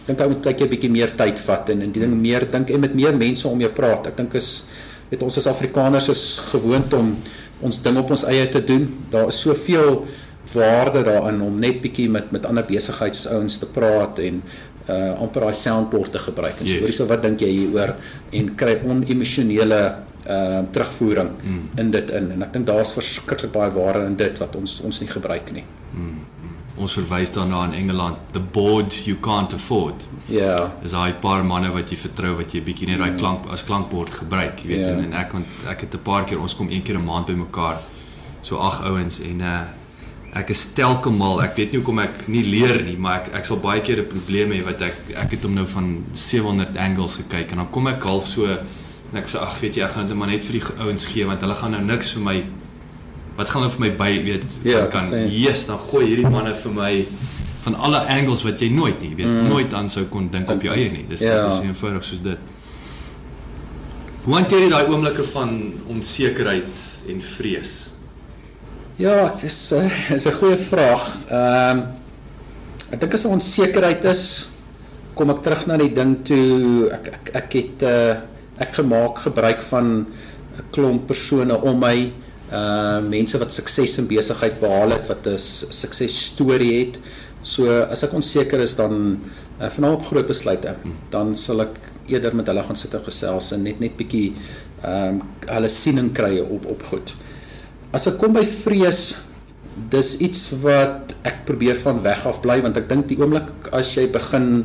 Ek 0.00 0.06
dink 0.06 0.20
ou 0.20 0.28
moet 0.28 0.42
kyk 0.42 0.60
jy 0.60 0.66
'n 0.66 0.70
bietjie 0.70 0.90
meer 0.90 1.10
tyd 1.16 1.38
vat 1.38 1.70
en 1.70 1.82
en 1.82 1.92
die 1.92 2.00
ding 2.00 2.14
meer 2.20 2.50
dink 2.50 2.70
en 2.70 2.80
met 2.80 2.94
meer 2.94 3.14
mense 3.16 3.48
om 3.48 3.60
jou 3.60 3.70
praat. 3.70 4.06
Ek 4.06 4.16
dink 4.16 4.34
is 4.34 4.64
weet 5.10 5.22
ons 5.22 5.36
as 5.36 5.46
Afrikaners 5.46 6.08
is 6.08 6.40
gewoond 6.52 6.94
om 6.94 7.16
ons 7.60 7.82
ding 7.82 7.98
op 7.98 8.10
ons 8.10 8.24
eie 8.24 8.48
te 8.48 8.64
doen. 8.64 8.88
Daar 9.10 9.28
is 9.28 9.40
soveel 9.40 10.06
waarde 10.54 11.02
daarin 11.02 11.40
om 11.42 11.58
net 11.58 11.80
bietjie 11.80 12.08
met 12.10 12.30
met 12.30 12.46
ander 12.46 12.64
besigheidsouens 12.64 13.58
te 13.58 13.66
praat 13.66 14.18
en 14.18 14.42
uh 14.88 15.12
amper 15.22 15.46
daai 15.46 15.54
soundboard 15.54 16.12
te 16.12 16.18
gebruik. 16.18 16.60
En 16.60 16.66
so, 16.66 16.86
yes. 16.86 16.96
so 16.96 17.06
wat 17.06 17.22
dink 17.22 17.40
jy 17.40 17.50
hieroor 17.50 17.94
en 18.30 18.54
kry 18.54 18.80
onemosionele 18.86 19.82
uh 20.26 20.58
terugvoering 20.70 21.30
mm. 21.42 21.62
in 21.78 21.90
dit 21.90 22.10
in 22.10 22.30
en 22.34 22.42
ek 22.42 22.52
dink 22.52 22.66
daar's 22.66 22.92
verskriklik 22.94 23.52
baie 23.54 23.70
waarde 23.74 24.06
in 24.10 24.16
dit 24.16 24.38
wat 24.38 24.56
ons 24.56 24.80
ons 24.86 25.00
nie 25.00 25.10
gebruik 25.10 25.52
nie. 25.54 25.64
Mm 25.94 26.32
ons 26.82 26.94
verwys 26.96 27.30
daarna 27.32 27.66
in 27.68 27.74
Engeland 27.82 28.16
the 28.32 28.40
board 28.40 28.94
you 29.04 29.16
can't 29.20 29.52
afford. 29.52 30.06
Ja. 30.26 30.38
Yeah. 30.38 30.70
Is 30.82 30.94
daai 30.96 31.12
paar 31.20 31.44
manne 31.44 31.70
wat 31.74 31.92
jy 31.92 31.98
vertrou 32.00 32.32
wat 32.38 32.54
jy 32.54 32.62
bietjie 32.64 32.88
net 32.88 32.98
daai 33.02 33.12
mm. 33.12 33.18
klank 33.20 33.50
as 33.52 33.64
klankbord 33.68 34.14
gebruik, 34.22 34.62
jy 34.64 34.70
weet 34.72 34.84
yeah. 34.86 34.96
en, 34.96 35.04
en 35.04 35.18
ek 35.20 35.36
want 35.36 35.68
ek 35.72 35.86
het 35.86 35.94
'n 35.98 36.02
paar 36.06 36.24
keer 36.24 36.40
ons 36.40 36.54
kom 36.56 36.70
een 36.70 36.82
keer 36.82 36.98
'n 36.98 37.04
maand 37.04 37.28
bymekaar 37.28 37.78
so 38.42 38.56
ag 38.56 38.82
ouens 38.88 39.20
en 39.20 39.40
uh 39.40 39.60
ek 40.32 40.52
is 40.54 40.62
telkemal 40.76 41.42
ek 41.44 41.56
weet 41.58 41.72
nie 41.72 41.80
hoekom 41.82 42.00
ek 42.04 42.22
nie 42.32 42.44
leer 42.46 42.80
nie 42.86 42.96
maar 42.96 43.20
ek 43.20 43.34
ek 43.40 43.48
sal 43.48 43.60
baie 43.60 43.82
keer 43.84 44.00
'n 44.00 44.08
probleem 44.08 44.54
hê 44.56 44.62
wat 44.64 44.80
ek 44.82 44.96
ek 45.24 45.36
het 45.36 45.44
hom 45.44 45.54
nou 45.54 45.66
van 45.66 46.04
700 46.14 46.76
angles 46.76 47.18
gekyk 47.20 47.52
en 47.52 47.64
dan 47.64 47.70
kom 47.70 47.86
ek 47.88 48.02
half 48.02 48.26
so 48.28 48.46
en 48.46 49.20
ek 49.20 49.28
sê 49.28 49.38
ag 49.38 49.60
weet 49.60 49.76
jy 49.76 49.84
ek 49.84 49.92
gaan 49.92 50.08
dit 50.08 50.16
maar 50.16 50.32
net 50.32 50.42
vir 50.42 50.58
die 50.58 50.64
ouens 50.80 51.04
gee 51.04 51.26
want 51.26 51.40
hulle 51.40 51.54
gaan 51.54 51.76
nou 51.76 51.84
niks 51.84 52.14
vir 52.16 52.22
my 52.22 52.38
wat 53.36 53.48
gaan 53.48 53.62
hulle 53.62 53.74
vir 53.76 53.84
my 53.84 53.92
by 53.96 54.12
weet 54.24 54.48
ja, 54.64 54.86
kan 54.86 55.06
yes 55.28 55.66
dan 55.66 55.78
gooi 55.78 56.06
hierdie 56.06 56.28
manne 56.28 56.54
vir 56.54 56.72
my 56.72 56.94
van 57.62 57.74
alle 57.78 58.00
angles 58.10 58.42
wat 58.42 58.60
jy 58.60 58.70
nooit 58.74 58.98
nie 59.02 59.14
weet 59.14 59.28
mm. 59.28 59.48
nooit 59.48 59.74
aan 59.74 59.90
sou 59.90 60.04
kon 60.10 60.28
dink 60.32 60.50
op 60.50 60.64
jou 60.64 60.74
eie 60.74 60.90
nie. 60.90 61.04
Dis 61.08 61.22
ja. 61.22 61.44
dit 61.44 61.52
is 61.52 61.68
eenvoudig 61.68 62.04
soos 62.04 62.22
dit. 62.24 62.50
Hoe 64.24 64.34
hanteer 64.34 64.64
jy 64.64 64.70
daai 64.70 64.90
oomblikke 64.90 65.24
van 65.30 65.54
onsekerheid 65.90 66.82
en 67.10 67.22
vrees 67.22 67.91
ja 68.96 69.32
dis 69.40 69.58
uh, 69.72 70.14
is 70.14 70.26
'n 70.30 70.38
goeie 70.40 70.56
vraag 70.56 71.04
ehm 71.30 71.78
um, 71.78 71.86
ek 72.92 73.00
dink 73.00 73.14
as 73.14 73.24
'n 73.24 73.36
onsekerheid 73.38 74.04
is 74.04 74.48
kom 75.14 75.30
ek 75.30 75.42
terug 75.44 75.66
na 75.66 75.76
die 75.76 75.92
ding 75.92 76.20
toe 76.24 76.90
ek 76.92 77.06
ek 77.16 77.24
ek 77.40 77.50
het 77.52 77.82
uh, 77.88 78.14
ek 78.60 78.76
gemaak 78.80 79.24
gebruik 79.26 79.60
van 79.72 79.86
'n 80.58 80.66
klomp 80.70 81.06
persone 81.06 81.56
om 81.62 81.78
my 81.80 82.12
uh 82.52 83.00
mense 83.00 83.38
wat 83.40 83.52
sukses 83.52 83.96
in 83.98 84.06
besigheid 84.06 84.60
behaal 84.60 84.90
het 84.96 85.08
wat 85.08 85.26
'n 85.26 85.38
sukses 85.38 86.12
storie 86.32 86.84
het. 86.84 87.00
So 87.42 87.66
as 87.90 88.02
ek 88.04 88.12
onseker 88.12 88.60
is 88.60 88.76
dan 88.76 89.18
uh, 89.60 89.68
veral 89.68 89.94
op 89.94 90.04
groot 90.04 90.26
besluite, 90.26 90.76
dan 91.10 91.36
sal 91.36 91.60
ek 91.60 91.74
eerder 92.06 92.34
met 92.34 92.46
hulle 92.46 92.62
gaan 92.62 92.76
sit 92.76 92.94
en 92.94 93.04
gesels 93.04 93.52
en 93.52 93.62
net 93.62 93.80
net 93.80 93.96
bietjie 93.96 94.34
ehm 94.82 95.08
um, 95.08 95.22
hulle 95.46 95.68
siening 95.68 96.12
kry 96.12 96.38
op 96.40 96.66
op 96.66 96.82
goed. 96.82 97.14
As 97.92 98.06
ek 98.08 98.16
kom 98.16 98.32
by 98.32 98.42
vrees, 98.48 99.12
dis 99.92 100.14
iets 100.24 100.46
wat 100.62 101.12
ek 101.28 101.42
probeer 101.48 101.76
van 101.80 101.98
weg 102.04 102.24
af 102.28 102.40
bly 102.44 102.58
want 102.64 102.78
ek 102.80 102.88
dink 102.88 103.06
die 103.10 103.18
oomblik 103.20 103.68
as 103.76 103.90
jy 103.96 104.06
begin 104.12 104.64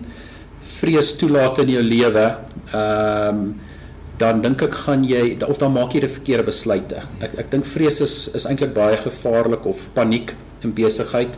vrees 0.78 1.14
toelaat 1.20 1.60
in 1.64 1.74
jou 1.76 1.84
lewe, 1.84 2.28
ehm 2.72 3.42
um, 3.42 3.48
dan 4.18 4.40
dink 4.42 4.64
ek 4.66 4.74
gaan 4.74 5.04
jy 5.06 5.36
of 5.46 5.60
dan 5.62 5.76
maak 5.76 5.92
jy 5.94 6.00
die 6.02 6.10
verkeerde 6.10 6.48
besluite. 6.48 7.04
Ek 7.22 7.36
ek 7.44 7.52
dink 7.52 7.68
vrees 7.70 8.00
is 8.02 8.16
is 8.34 8.48
eintlik 8.50 8.72
baie 8.74 8.98
gevaarlik 8.98 9.68
of 9.70 9.84
paniek 9.94 10.32
in 10.66 10.74
besigheid 10.74 11.36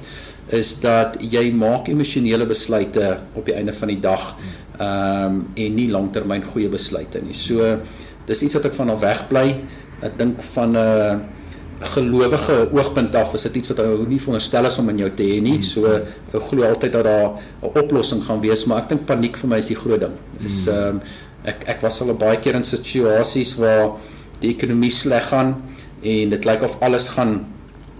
is 0.55 0.71
dat 0.79 1.17
jy 1.19 1.43
maak 1.51 1.89
emosionele 1.91 2.47
besluite 2.47 3.17
op 3.35 3.49
die 3.49 3.57
einde 3.57 3.75
van 3.75 3.91
die 3.91 3.99
dag 4.05 4.29
ehm 4.29 4.85
um, 4.85 5.41
en 5.57 5.75
nie 5.75 5.89
langtermyn 5.91 6.45
goeie 6.53 6.69
besluite 6.71 7.19
nie. 7.25 7.35
So 7.35 7.81
dis 8.29 8.45
iets 8.45 8.55
wat 8.55 8.69
ek 8.69 8.77
van 8.77 8.93
af 8.93 9.03
weg 9.03 9.25
bly. 9.33 9.45
Ek 10.05 10.15
dink 10.21 10.39
van 10.53 10.77
'n 10.77 10.85
uh, 10.85 11.38
gelowige 11.79 12.69
oogpunt 12.75 13.15
af 13.15 13.33
is 13.33 13.45
dit 13.47 13.55
iets 13.61 13.71
wat 13.71 13.79
ou 13.85 14.05
nie 14.07 14.19
veronderstel 14.19 14.67
is 14.67 14.77
om 14.81 14.89
in 14.89 14.97
jou 15.05 15.09
te 15.15 15.23
hê 15.23 15.39
nie. 15.41 15.61
So 15.63 15.87
ek 15.87 16.47
glo 16.49 16.67
altyd 16.67 16.93
dat 16.93 17.03
daar 17.03 17.29
'n 17.63 17.71
oplossing 17.83 18.23
gaan 18.23 18.41
wees, 18.41 18.65
maar 18.65 18.83
ek 18.83 18.89
dink 18.89 19.05
paniek 19.05 19.37
vir 19.37 19.49
my 19.49 19.57
is 19.57 19.67
die 19.67 19.75
groot 19.75 19.99
ding. 19.99 20.15
Is 20.43 20.67
ehm 20.67 20.95
um, 20.95 21.01
ek 21.45 21.63
ek 21.67 21.81
was 21.81 22.01
al 22.01 22.13
baie 22.13 22.37
keer 22.37 22.55
in 22.55 22.63
situasies 22.63 23.55
waar 23.55 23.95
die 24.41 24.49
ekonomie 24.55 24.91
sleg 24.91 25.29
gaan 25.29 25.55
en 26.03 26.29
dit 26.29 26.45
lyk 26.45 26.63
of 26.63 26.81
alles 26.81 27.07
gaan 27.07 27.45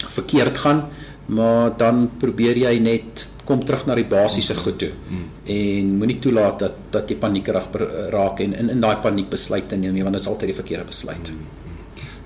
verkeerd 0.07 0.57
gaan 0.57 0.83
maar 1.29 1.77
dan 1.77 2.09
probeer 2.17 2.57
jy 2.57 2.79
net 2.81 3.27
kom 3.45 3.61
terug 3.65 3.85
na 3.89 3.95
die 3.97 4.07
basiese 4.09 4.55
goed 4.57 4.79
toe 4.81 4.91
mm. 4.91 5.25
en 5.55 5.95
moenie 6.01 6.19
toelaat 6.21 6.59
dat 6.65 6.77
dat 6.93 7.09
jy 7.09 7.17
paniekerig 7.21 7.69
raak 8.13 8.41
en 8.45 8.53
in 8.53 8.69
in 8.75 8.81
daai 8.81 8.97
paniek 9.03 9.29
besluite 9.29 9.77
neem 9.77 10.01
want 10.03 10.17
dit 10.17 10.21
is 10.21 10.29
altyd 10.29 10.53
die 10.53 10.59
verkeerde 10.61 10.85
besluit. 10.89 11.31
Mm. 11.33 11.68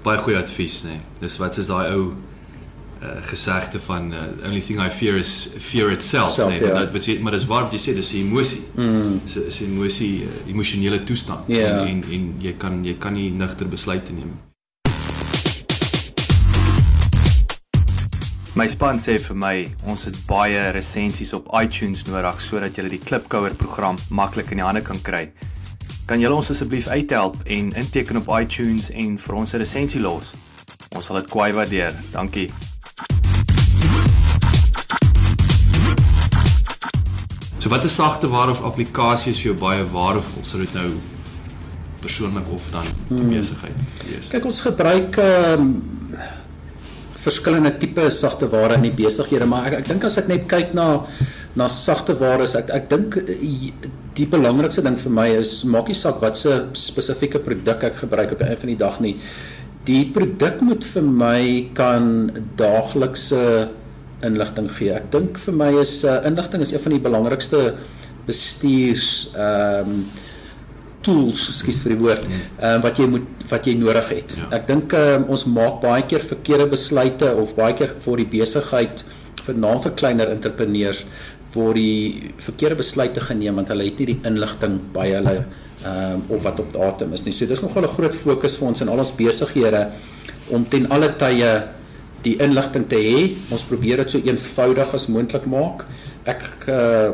Baie 0.04 0.20
goeie 0.20 0.38
advies 0.38 0.82
nê. 0.84 0.98
Nee. 0.98 1.02
Dis 1.24 1.38
wat 1.39 1.58
is 1.58 1.70
daai 1.72 1.94
ou 1.96 2.10
uh, 2.12 3.12
gesegde 3.30 3.80
van 3.86 4.12
uh, 4.12 4.24
only 4.48 4.60
thing 4.60 4.82
I 4.84 4.89
fear 4.89 5.16
is 5.16 5.50
fear 5.58 5.92
itself, 5.92 6.36
Self, 6.36 6.50
nee, 6.52 6.60
ja. 6.60 6.86
dat 6.86 7.04
sê 7.04 7.20
maar 7.24 7.32
dis 7.32 7.46
waar 7.48 7.68
wat 7.68 7.76
jy 7.76 7.80
sê 7.80 7.96
dis 7.96 8.12
'n 8.13 8.26
emosie. 8.28 8.63
Mm. 8.76 9.22
Dis 9.24 9.62
'n 9.62 9.72
emosie, 9.72 10.28
uh, 10.28 10.52
emosionele 10.52 11.04
toestand 11.04 11.48
ja. 11.48 11.68
en, 11.68 11.88
en 11.88 12.04
en 12.12 12.34
jy 12.39 12.54
kan 12.58 12.84
jy 12.84 12.98
kan 13.00 13.13
nie 13.13 13.30
nigter 13.32 13.68
besluite 13.68 14.12
neem. 14.12 14.36
My 18.56 18.68
span 18.68 19.00
sê 19.00 19.16
vir 19.18 19.36
my 19.36 19.56
ons 19.89 20.04
het 20.06 20.20
baie 20.28 20.72
resensies 20.76 21.34
op 21.34 21.48
iTunes 21.58 22.04
nodig 22.06 22.42
sodat 22.42 22.76
jy 22.78 22.89
die 22.89 23.00
Klipkouer 23.02 23.56
program 23.56 23.98
maklik 24.10 24.52
in 24.52 24.58
die 24.62 24.68
hande 24.68 24.82
kan 24.82 25.00
kry. 25.02 25.32
Kan 26.13 26.21
julle 26.21 26.36
ons 26.38 26.49
asseblief 26.54 26.86
uithelp 26.93 27.39
en 27.49 27.71
inteken 27.73 28.19
op 28.19 28.28
iTunes 28.38 28.91
en 28.93 29.15
vir 29.17 29.36
ons 29.36 29.54
'n 29.54 29.58
resensie 29.58 30.02
los? 30.02 30.28
Ons 30.95 31.06
sal 31.06 31.15
dit 31.15 31.30
kwai 31.30 31.54
waardeer. 31.54 31.95
Dankie. 32.12 32.52
So 37.60 37.69
wat 37.69 37.84
is 37.84 37.95
sagte 37.95 38.30
ware 38.30 38.52
of 38.52 38.62
applikasies 38.62 39.41
vir 39.41 39.43
jou 39.43 39.58
baie 39.58 39.84
waardevol? 39.84 40.43
Sou 40.43 40.62
dit 40.62 40.73
nou 40.73 40.91
persoonlik 41.99 42.45
of 42.52 42.69
dan 42.71 42.86
hmm. 43.08 43.30
besigheid 43.30 43.73
wees? 44.06 44.28
Kyk, 44.30 44.45
ons 44.45 44.62
gebruik 44.62 45.17
ehm 45.17 45.62
um, 45.62 45.84
verskillende 47.23 47.78
tipe 47.78 48.10
sagte 48.10 48.49
ware 48.49 48.73
in 48.73 48.82
die 48.82 48.91
besighede, 48.91 49.45
maar 49.45 49.65
ek 49.65 49.80
ek 49.80 49.88
dink 49.88 50.04
as 50.04 50.17
ek 50.17 50.28
net 50.28 50.45
kyk 50.45 50.73
na 50.73 51.06
na 51.56 51.70
sagte 51.70 52.16
ware, 52.18 52.48
ek 52.58 52.72
ek 52.74 52.89
dink 52.89 53.18
eh, 53.22 53.72
die 54.18 54.26
belangrikste 54.30 54.84
ding 54.86 54.98
vir 54.98 55.13
my 55.13 55.28
is 55.38 55.60
maak 55.70 55.89
nie 55.92 55.98
saak 55.98 56.22
wat 56.22 56.38
se 56.38 56.56
spesifieke 56.78 57.42
produk 57.46 57.84
ek 57.89 58.02
gebruik 58.06 58.34
op 58.34 58.42
'n 58.42 58.58
van 58.58 58.72
die 58.72 58.80
dag 58.80 59.00
nie. 59.00 59.16
Die 59.86 60.06
produk 60.16 60.62
moet 60.62 60.84
vir 60.84 61.04
my 61.04 61.70
kan 61.74 62.32
daaglikse 62.58 63.70
inligting 64.24 64.70
gee. 64.72 64.92
Ek 64.96 65.12
dink 65.12 65.38
vir 65.38 65.54
my 65.54 65.72
is 65.82 66.04
uh, 66.06 66.22
inligting 66.26 66.62
is 66.62 66.72
een 66.74 66.80
van 66.80 66.96
die 66.96 67.04
belangrikste 67.04 67.76
bestuurs 68.26 69.30
ehm 69.36 69.89
um, 69.89 70.06
tools, 71.04 71.50
ekskuus 71.52 71.82
vir 71.84 71.92
die 71.92 72.00
woord, 72.00 72.24
ehm 72.24 72.78
um, 72.78 72.82
wat 72.82 72.98
jy 72.98 73.08
moet 73.12 73.28
wat 73.50 73.66
jy 73.68 73.74
nodig 73.76 74.08
het. 74.10 74.38
Ja. 74.39 74.48
Ek 74.58 74.68
dink 74.68 74.94
um, 74.96 75.26
ons 75.36 75.44
maak 75.46 75.82
baie 75.84 76.06
keer 76.08 76.24
verkeerde 76.24 76.70
besluite 76.72 77.34
of 77.36 77.56
baie 77.58 77.76
keer 77.76 77.92
vir 78.06 78.24
die 78.24 78.30
besigheid 78.39 79.04
vir 79.44 79.58
naam 79.60 79.82
vir 79.84 79.96
kleiner 80.00 80.32
entrepreneurs 80.32 81.04
word 81.56 81.78
die 81.78 82.34
verkeerde 82.42 82.80
besluite 82.80 83.22
geneem 83.22 83.60
want 83.60 83.72
hulle 83.74 83.86
het 83.88 84.02
nie 84.02 84.10
die 84.13 84.20
inligting 84.30 84.80
by 84.96 85.08
hulle 85.12 85.38
ehm 85.84 86.16
um, 86.16 86.26
of 86.32 86.44
wat 86.46 86.60
op 86.63 86.70
datum 86.72 87.13
is 87.13 87.26
nie. 87.26 87.34
So 87.36 87.46
dis 87.46 87.62
nogal 87.62 87.84
'n 87.84 87.96
groot 87.96 88.16
fokus 88.16 88.56
vir 88.58 88.68
ons 88.68 88.82
in 88.82 88.89
al 88.89 89.00
ons 89.04 89.16
besighede 89.16 89.88
om 90.48 90.68
ten 90.70 90.89
alle 90.89 91.10
tye 91.20 91.52
die 92.24 92.38
inligting 92.39 92.88
te 92.88 92.96
hê. 92.96 93.32
Ons 93.52 93.68
probeer 93.68 93.98
dit 93.98 94.10
so 94.10 94.20
eenvoudig 94.24 94.94
as 94.94 95.08
moontlik 95.08 95.46
maak. 95.46 95.86
Ek 96.26 96.44
uh, 96.68 97.12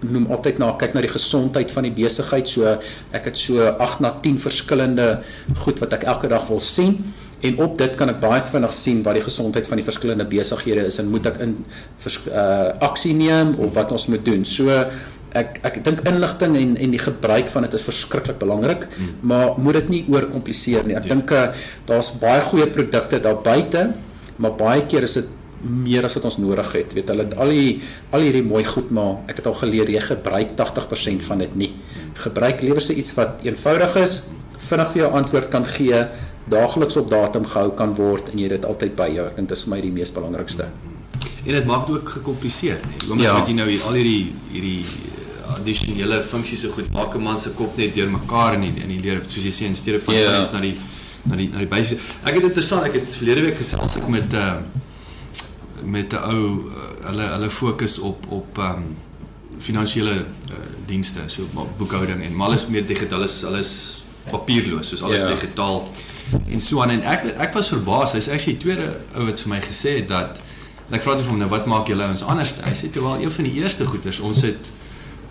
noem 0.00 0.26
altyd 0.26 0.58
na 0.58 0.72
kyk 0.80 0.94
na 0.94 1.00
die 1.00 1.12
gesondheid 1.12 1.70
van 1.70 1.86
die 1.86 1.94
besigheid. 1.94 2.48
So 2.48 2.78
ek 3.12 3.24
het 3.30 3.38
so 3.38 3.62
8 3.62 4.00
na 4.00 4.10
10 4.22 4.38
verskillende 4.38 5.22
goed 5.62 5.78
wat 5.78 5.92
ek 5.92 6.04
elke 6.04 6.28
dag 6.28 6.48
wil 6.48 6.60
sien 6.60 7.14
en 7.40 7.60
op 7.64 7.78
dit 7.78 7.94
kan 7.96 8.12
ek 8.12 8.20
baie 8.20 8.42
vinnig 8.52 8.74
sien 8.76 9.00
wat 9.06 9.16
die 9.16 9.24
gesondheid 9.24 9.68
van 9.68 9.80
die 9.80 9.86
verskillende 9.86 10.26
besighede 10.28 10.84
is 10.90 10.98
en 11.00 11.08
moet 11.12 11.30
ek 11.30 11.40
in 11.44 11.56
uh, 11.62 12.72
aksie 12.84 13.14
neem 13.16 13.54
of 13.58 13.72
wat 13.78 13.94
ons 13.96 14.06
moet 14.12 14.24
doen. 14.24 14.44
So 14.44 14.68
ek 15.38 15.60
ek 15.64 15.80
dink 15.86 16.04
inligting 16.10 16.56
en 16.58 16.76
en 16.76 16.94
die 16.96 17.02
gebruik 17.02 17.48
van 17.52 17.66
dit 17.66 17.74
is 17.78 17.86
verskriklik 17.86 18.38
belangrik, 18.42 18.86
hmm. 18.96 19.16
maar 19.22 19.58
moet 19.58 19.80
dit 19.80 19.92
nie 19.94 20.04
oorkompliseer 20.10 20.86
nie. 20.86 20.98
Ek 20.98 21.08
ja. 21.08 21.14
dink 21.14 21.34
uh, 21.34 21.50
daar's 21.88 22.12
baie 22.20 22.42
goeie 22.50 22.68
produkte 22.70 23.22
daar 23.22 23.40
buite 23.44 23.90
maar 24.40 24.56
baie 24.56 24.86
keer 24.88 25.04
is 25.04 25.18
dit 25.18 25.36
meer 25.60 26.06
as 26.08 26.14
wat 26.16 26.26
ons 26.30 26.38
nodig 26.40 26.68
het. 26.72 26.94
Weet 26.96 27.10
hulle 27.12 27.26
het 27.26 27.36
al 27.36 27.52
die 27.52 27.80
al 28.16 28.24
hierdie 28.24 28.44
mooi 28.46 28.62
goed 28.64 28.92
maar 28.96 29.20
ek 29.28 29.42
het 29.42 29.50
al 29.50 29.58
geleer 29.60 29.92
jy 29.92 30.00
gebruik 30.06 30.54
80% 30.60 31.26
van 31.28 31.44
dit 31.44 31.56
nie. 31.62 31.70
Gebruik 32.24 32.64
liewer 32.64 32.84
se 32.84 32.96
iets 32.96 33.12
wat 33.18 33.44
eenvoudig 33.44 33.98
is, 34.00 34.16
vinnig 34.70 34.92
vir 34.94 35.02
jou 35.02 35.10
antwoord 35.20 35.50
kan 35.52 35.66
gee, 35.68 36.00
daagliks 36.48 36.96
op 36.96 37.10
datum 37.10 37.46
gehou 37.46 37.70
kan 37.74 37.94
word 37.94 38.28
en 38.32 38.38
jy 38.38 38.48
dit 38.48 38.64
altyd 38.64 38.96
by 38.96 39.08
jou. 39.14 39.26
Ek 39.26 39.36
dink 39.36 39.48
dit 39.48 39.58
is 39.58 39.64
vir 39.64 39.74
my 39.74 39.80
die 39.80 39.92
mees 39.92 40.12
belangrikste. 40.12 40.68
En 41.44 41.52
dit 41.52 41.64
maak 41.64 41.86
dit 41.86 41.96
ook 41.96 42.08
gekompliseer, 42.08 42.80
nee. 42.88 43.10
Omdat 43.10 43.26
ja. 43.26 43.44
jy 43.46 43.52
nou 43.52 43.68
al 43.88 43.98
hierdie 44.00 44.32
hierdie 44.52 44.84
addisionele 45.50 46.22
funksies 46.22 46.60
so 46.64 46.70
goed 46.70 46.90
maak 46.94 47.14
'n 47.14 47.22
man 47.22 47.38
se 47.38 47.50
kop 47.50 47.76
net 47.76 47.94
deurmekaar 47.94 48.54
in 48.54 48.60
die, 48.60 48.82
in 48.82 48.88
die 48.88 49.00
leer 49.00 49.22
soos 49.28 49.44
jy 49.44 49.52
sê 49.52 49.66
in 49.66 49.76
steede 49.76 49.98
van 49.98 50.14
ja. 50.14 50.30
net 50.30 50.52
na 50.52 50.60
die 50.60 50.76
na 51.24 51.36
die 51.36 51.48
na 51.52 51.58
die 51.58 51.66
basiese. 51.66 51.98
Ek 52.24 52.34
het 52.34 52.42
interessant, 52.42 52.84
ek 52.84 52.94
het 53.00 53.16
verlede 53.16 53.42
week 53.48 53.56
gesels 53.56 53.96
ek 53.96 54.08
met 54.08 54.32
uh 54.32 54.54
met 55.82 56.12
'n 56.12 56.16
ou 56.16 56.44
uh, 56.68 57.06
hulle 57.08 57.26
hulle 57.34 57.50
fokus 57.50 57.98
op 57.98 58.26
op 58.28 58.58
ehm 58.58 58.76
um, 58.76 58.96
finansiële 59.58 60.14
uh, 60.14 60.56
dienste, 60.86 61.20
so 61.26 61.42
boekhouding 61.78 62.22
en 62.22 62.40
alles 62.40 62.66
meer 62.66 62.86
digitaal 62.86 63.22
is 63.22 63.44
alles 63.44 64.02
papierloos, 64.30 64.88
soos 64.88 65.02
alles 65.02 65.20
yeah. 65.20 65.40
Ja. 65.56 65.80
En 66.50 66.60
so 66.60 66.82
aan 66.82 66.94
en 66.94 67.02
ek 67.02 67.26
ek 67.36 67.54
was 67.56 67.70
verbaas. 67.72 68.14
Hy's 68.18 68.28
actually 68.28 68.58
tweede 68.62 68.88
ou 69.14 69.26
wat 69.28 69.42
vir 69.42 69.52
my 69.54 69.60
gesê 69.64 69.96
het 70.00 70.10
dat 70.10 70.40
ek 70.90 71.04
vra 71.04 71.14
toe 71.14 71.24
vir 71.24 71.32
hom 71.34 71.42
nou 71.42 71.50
wat 71.50 71.68
maak 71.70 71.90
julle 71.90 72.08
ons 72.10 72.22
anders? 72.26 72.56
Hy 72.64 72.74
sê 72.76 72.90
toe 72.92 73.04
wel 73.06 73.24
een 73.24 73.34
van 73.34 73.48
die 73.48 73.54
eerste 73.62 73.86
goeders 73.86 74.20
ons 74.20 74.42
het 74.46 74.70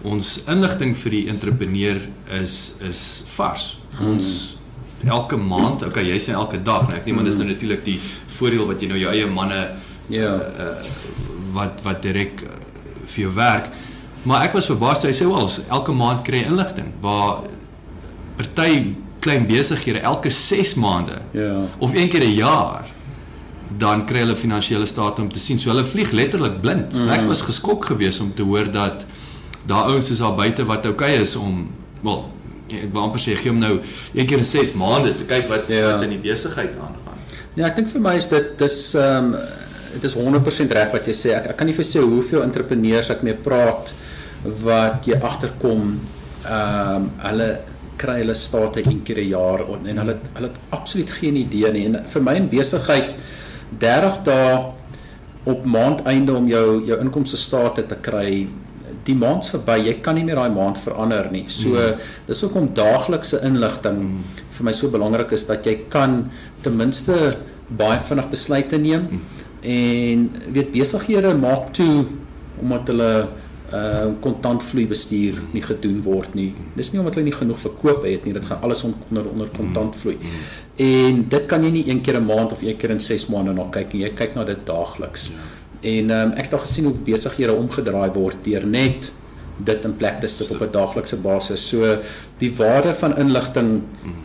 ons 0.08 0.28
inligting 0.48 0.94
vir 0.96 1.16
die 1.18 1.26
entrepreneur 1.32 2.00
is 2.40 2.56
is 2.88 3.02
vars. 3.36 3.74
Ons 4.00 4.30
elke 5.08 5.38
maand, 5.40 5.86
okay, 5.88 6.04
jy 6.08 6.18
sê 6.20 6.34
elke 6.36 6.60
dag, 6.64 6.88
nou 6.88 6.98
ek 6.98 7.06
neem 7.08 7.22
aan 7.22 7.28
dis 7.28 7.38
nou 7.40 7.46
hmm. 7.46 7.54
natuurlik 7.56 7.86
die 7.86 8.00
voordeel 8.36 8.66
wat 8.68 8.82
jy 8.84 8.90
nou 8.92 9.00
jou 9.00 9.12
eie 9.14 9.28
manne 9.32 9.60
ja 10.12 10.32
uh, 10.36 10.66
uh, 10.66 10.96
wat 11.56 11.84
wat 11.86 12.02
direk 12.04 12.44
uh, 12.48 12.58
vir 13.06 13.26
jou 13.28 13.36
werk. 13.36 13.70
Maar 14.28 14.50
ek 14.50 14.58
was 14.58 14.68
verbaas 14.68 15.06
hy 15.08 15.14
sê 15.16 15.28
wel 15.28 15.48
elke 15.70 15.96
maand 15.96 16.26
kry 16.28 16.44
inligting 16.48 16.92
waar 17.04 17.46
party 18.40 18.96
klein 19.20 19.48
besighede 19.48 20.00
elke 20.00 20.30
6 20.30 20.74
maande 20.76 21.20
ja 21.32 21.66
of 21.78 21.94
een 21.96 22.10
keer 22.10 22.24
'n 22.24 22.36
jaar 22.36 22.88
dan 23.78 24.06
kry 24.06 24.24
hulle 24.24 24.36
finansiële 24.36 24.86
state 24.86 25.22
om 25.22 25.32
te 25.32 25.40
sien. 25.40 25.60
So 25.60 25.70
hulle 25.70 25.86
vlieg 25.86 26.12
letterlik 26.12 26.62
blind. 26.62 26.94
Mm. 26.94 27.10
Ek 27.14 27.28
was 27.30 27.42
geskok 27.46 27.86
geweest 27.86 28.20
om 28.20 28.34
te 28.34 28.42
hoor 28.42 28.72
dat 28.72 29.06
daar 29.70 29.92
ouens 29.92 30.10
is 30.10 30.18
daar 30.18 30.36
buite 30.36 30.66
wat 30.66 30.86
oukei 30.86 31.14
okay 31.14 31.22
is 31.22 31.36
om 31.36 31.70
wel 32.02 32.32
ek 32.70 32.92
wou 32.94 33.04
amper 33.04 33.22
sê 33.22 33.36
gee 33.38 33.50
hom 33.50 33.60
nou 33.62 33.80
een 34.14 34.28
keer 34.30 34.42
in 34.42 34.46
6 34.46 34.74
maande 34.78 35.14
te 35.18 35.26
kyk 35.30 35.48
wat 35.50 35.70
ja. 35.74 35.94
wat 35.94 36.06
in 36.06 36.14
die 36.16 36.22
besigheid 36.22 36.76
aangaan. 36.78 37.24
Ja, 37.58 37.70
ek 37.70 37.80
dink 37.80 37.90
vir 37.94 38.04
my 38.06 38.14
is 38.20 38.30
dit 38.32 38.52
dis 38.62 38.78
ehm 38.98 39.34
um, 39.34 39.58
dit 39.90 40.04
is 40.06 40.14
100% 40.14 40.74
reg 40.78 40.92
wat 40.94 41.08
jy 41.10 41.16
sê. 41.18 41.32
Ek, 41.34 41.48
ek 41.50 41.58
kan 41.58 41.66
nie 41.66 41.74
vir 41.74 41.88
sê 41.88 42.02
hoeveel 42.04 42.44
entrepreneurs 42.46 43.10
ek 43.10 43.24
mee 43.26 43.34
praat 43.34 43.90
wat 44.64 45.08
jy 45.10 45.18
agterkom 45.18 45.98
ehm 46.46 46.96
um, 46.96 47.10
hulle 47.26 47.50
kry 48.00 48.20
hulle 48.22 48.36
state 48.36 48.84
een 48.86 49.04
keer 49.04 49.20
'n 49.20 49.30
jaar 49.30 49.66
en, 49.68 49.88
en 49.88 49.98
hulle 50.04 50.18
hulle 50.34 50.48
het 50.48 50.60
absoluut 50.70 51.12
geen 51.20 51.36
idee 51.36 51.72
nie. 51.72 51.86
En 51.86 52.04
vir 52.06 52.22
my 52.24 52.36
in 52.36 52.50
besigheid 52.50 53.16
30 53.80 54.24
dae 54.24 54.74
op 55.44 55.66
maandeinde 55.66 56.34
om 56.34 56.48
jou 56.48 56.86
jou 56.86 57.00
inkomste 57.00 57.38
state 57.38 57.86
te 57.88 57.96
kry 57.96 58.48
die 59.08 59.16
maand 59.18 59.48
verby 59.50 59.78
jy 59.88 59.96
kan 60.04 60.18
nie 60.18 60.26
meer 60.28 60.40
daai 60.42 60.54
maand 60.54 60.80
verander 60.82 61.30
nie 61.32 61.46
so 61.52 61.76
mm. 61.76 62.08
dis 62.28 62.42
hoekom 62.46 62.72
daaglikse 62.78 63.42
inligting 63.48 64.00
mm. 64.04 64.40
vir 64.58 64.68
my 64.68 64.74
so 64.76 64.92
belangrik 64.94 65.34
is 65.38 65.46
dat 65.50 65.68
jy 65.68 65.76
kan 65.94 66.24
ten 66.64 66.78
minste 66.78 67.18
baie 67.82 68.00
vinnig 68.10 68.30
besluite 68.34 68.80
neem 68.82 69.08
mm. 69.08 69.22
en 69.76 70.26
weet 70.56 70.74
besighede 70.76 71.36
maak 71.40 71.72
toe 71.78 72.06
omdat 72.60 72.92
hulle 72.92 73.12
uh 73.74 74.14
kontantvloei 74.24 74.88
bestuur 74.88 75.42
nie 75.54 75.62
gedoen 75.62 76.02
word 76.02 76.34
nie. 76.34 76.54
Dis 76.76 76.92
nie 76.92 77.00
omdat 77.00 77.20
hulle 77.20 77.30
nie 77.30 77.36
genoeg 77.38 77.60
verkoop 77.60 78.04
het 78.04 78.26
nie, 78.26 78.34
dit 78.34 78.46
gaan 78.46 78.62
alles 78.66 78.84
onder 78.84 79.30
onder 79.30 79.52
kontantvloei. 79.58 80.18
Mm, 80.18 80.34
mm. 80.34 80.90
En 80.90 81.22
dit 81.30 81.46
kan 81.46 81.64
jy 81.64 81.72
nie 81.72 81.86
een 81.90 82.02
keer 82.02 82.20
'n 82.20 82.26
maand 82.26 82.52
of 82.52 82.62
een 82.62 82.78
keer 82.78 82.90
in 82.90 83.00
6 83.00 83.28
maande 83.28 83.54
na 83.54 83.68
kyk 83.72 83.94
nie. 83.94 84.02
Jy 84.02 84.14
kyk 84.14 84.36
na 84.36 84.44
dit 84.44 84.66
daagliks. 84.66 85.30
Ja. 85.30 85.38
En 85.82 86.12
um 86.12 86.32
ek 86.32 86.44
het 86.50 86.54
al 86.54 86.66
gesien 86.66 86.86
hoe 86.86 86.94
besighede 86.94 87.54
omgedraai 87.54 88.12
word 88.12 88.44
deur 88.44 88.66
net 88.66 89.12
dit 89.60 89.86
in 89.86 89.96
plek 90.00 90.20
te 90.22 90.28
sit 90.28 90.52
op 90.52 90.62
'n 90.62 90.72
daaglikse 90.72 91.18
basis. 91.18 91.68
So 91.68 91.98
die 92.38 92.56
waarde 92.56 92.94
van 92.94 93.18
inligting 93.18 93.84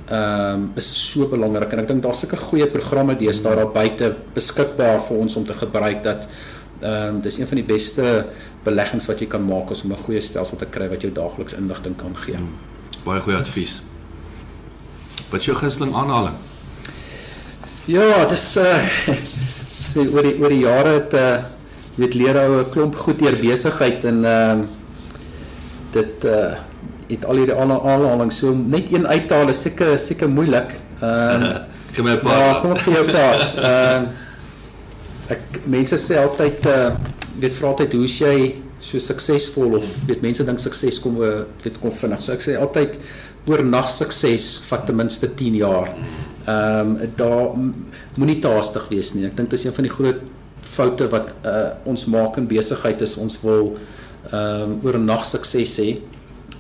ehm 0.09 0.55
um, 0.55 0.73
is 0.77 1.11
so 1.11 1.29
belangrik 1.29 1.73
en 1.73 1.79
ek 1.79 1.89
dink 1.89 2.03
daar's 2.03 2.21
sulke 2.21 2.37
goeie 2.37 2.67
programme 2.67 3.17
deesdae 3.17 3.57
daar 3.57 3.73
buite 3.73 4.15
beskikbaar 4.35 5.01
vir 5.01 5.17
ons 5.17 5.37
om 5.37 5.45
te 5.45 5.55
gebruik 5.55 6.03
dat 6.03 6.27
ehm 6.85 7.15
um, 7.15 7.21
dis 7.25 7.39
een 7.39 7.49
van 7.49 7.57
die 7.57 7.67
beste 7.67 8.27
beleggings 8.65 9.07
wat 9.09 9.21
jy 9.23 9.27
kan 9.27 9.45
maak 9.45 9.71
om 9.71 9.93
'n 9.93 10.05
goeie 10.05 10.21
stelsel 10.21 10.57
te 10.61 10.67
kry 10.67 10.89
wat 10.89 11.01
jou 11.01 11.13
daagliks 11.13 11.57
inligting 11.57 11.97
kan 11.97 12.17
gee. 12.17 12.37
Hmm. 12.37 12.57
Baie 13.05 13.21
goeie 13.21 13.39
advies. 13.39 13.83
Wat 15.31 15.41
is 15.41 15.47
jou 15.47 15.57
gunsteling 15.57 15.95
aanhaling? 15.95 16.35
Ja, 17.85 18.25
dis 18.29 18.57
uh 18.65 18.79
sê 19.95 20.05
oor 20.13 20.23
die 20.23 20.37
oor 20.41 20.49
die 20.49 20.65
jare 20.65 20.93
het 20.99 21.15
uh 21.15 21.37
weet 21.97 22.15
leer 22.15 22.37
ou 22.37 22.61
'n 22.61 22.71
klomp 22.71 22.95
goed 22.97 23.19
deur 23.19 23.37
besigheid 23.39 24.05
en 24.05 24.25
ehm 24.25 24.61
uh, 24.61 24.67
dit 25.93 26.25
uh 26.25 26.53
het 27.09 27.25
al 27.25 27.37
hierdie 27.37 27.55
aanhalings 27.55 28.39
so 28.39 28.55
net 28.55 28.93
een 28.93 29.07
uithaal 29.07 29.49
is 29.49 29.63
seker 29.63 29.99
seker 29.99 30.29
moeilik. 30.29 30.71
Ehm 31.01 31.43
uh, 31.43 31.57
kom 31.97 32.05
maar 32.05 32.17
paar. 32.17 32.39
Ja, 32.39 32.61
kom 32.61 32.71
op 32.71 32.79
jou 32.79 33.11
paar. 33.13 33.41
Ehm 33.71 34.03
uh, 34.03 34.24
ek 35.33 35.65
mense 35.71 35.99
sê 36.01 36.21
altyd 36.21 36.71
uh 36.71 36.95
weet 37.35 37.55
vra 37.57 37.73
altyd 37.73 37.97
hoe 37.99 38.07
jy 38.07 38.37
so 38.85 39.01
suksesvol 39.03 39.79
of 39.81 39.89
weet 40.09 40.23
mense 40.23 40.45
dink 40.47 40.61
sukses 40.63 41.01
kom 41.03 41.17
uh, 41.25 41.43
weet 41.65 41.81
kom 41.83 41.95
vinnig. 41.99 42.23
So 42.23 42.35
ek 42.37 42.45
sê 42.45 42.55
altyd 42.61 42.99
oornag 43.49 43.91
sukses 43.93 44.61
vat 44.69 44.87
ten 44.89 44.97
minste 44.97 45.29
10 45.29 45.59
jaar. 45.61 45.91
Ehm 46.45 46.95
um, 46.95 47.11
daar 47.17 47.57
moenie 48.21 48.39
te 48.41 48.53
haastig 48.53 48.89
wees 48.93 49.13
nie. 49.17 49.27
Ek 49.29 49.37
dink 49.37 49.51
dit 49.51 49.59
is 49.59 49.67
een 49.67 49.77
van 49.77 49.89
die 49.89 49.93
groot 49.93 50.25
foute 50.75 51.09
wat 51.13 51.33
uh 51.49 51.71
ons 51.91 52.07
maak 52.13 52.39
in 52.41 52.49
besigheid 52.51 53.03
is 53.05 53.19
ons 53.21 53.41
wil 53.45 53.75
ehm 54.31 54.75
um, 54.75 54.79
oornag 54.85 55.27
sukses 55.29 55.79
hê 55.81 55.91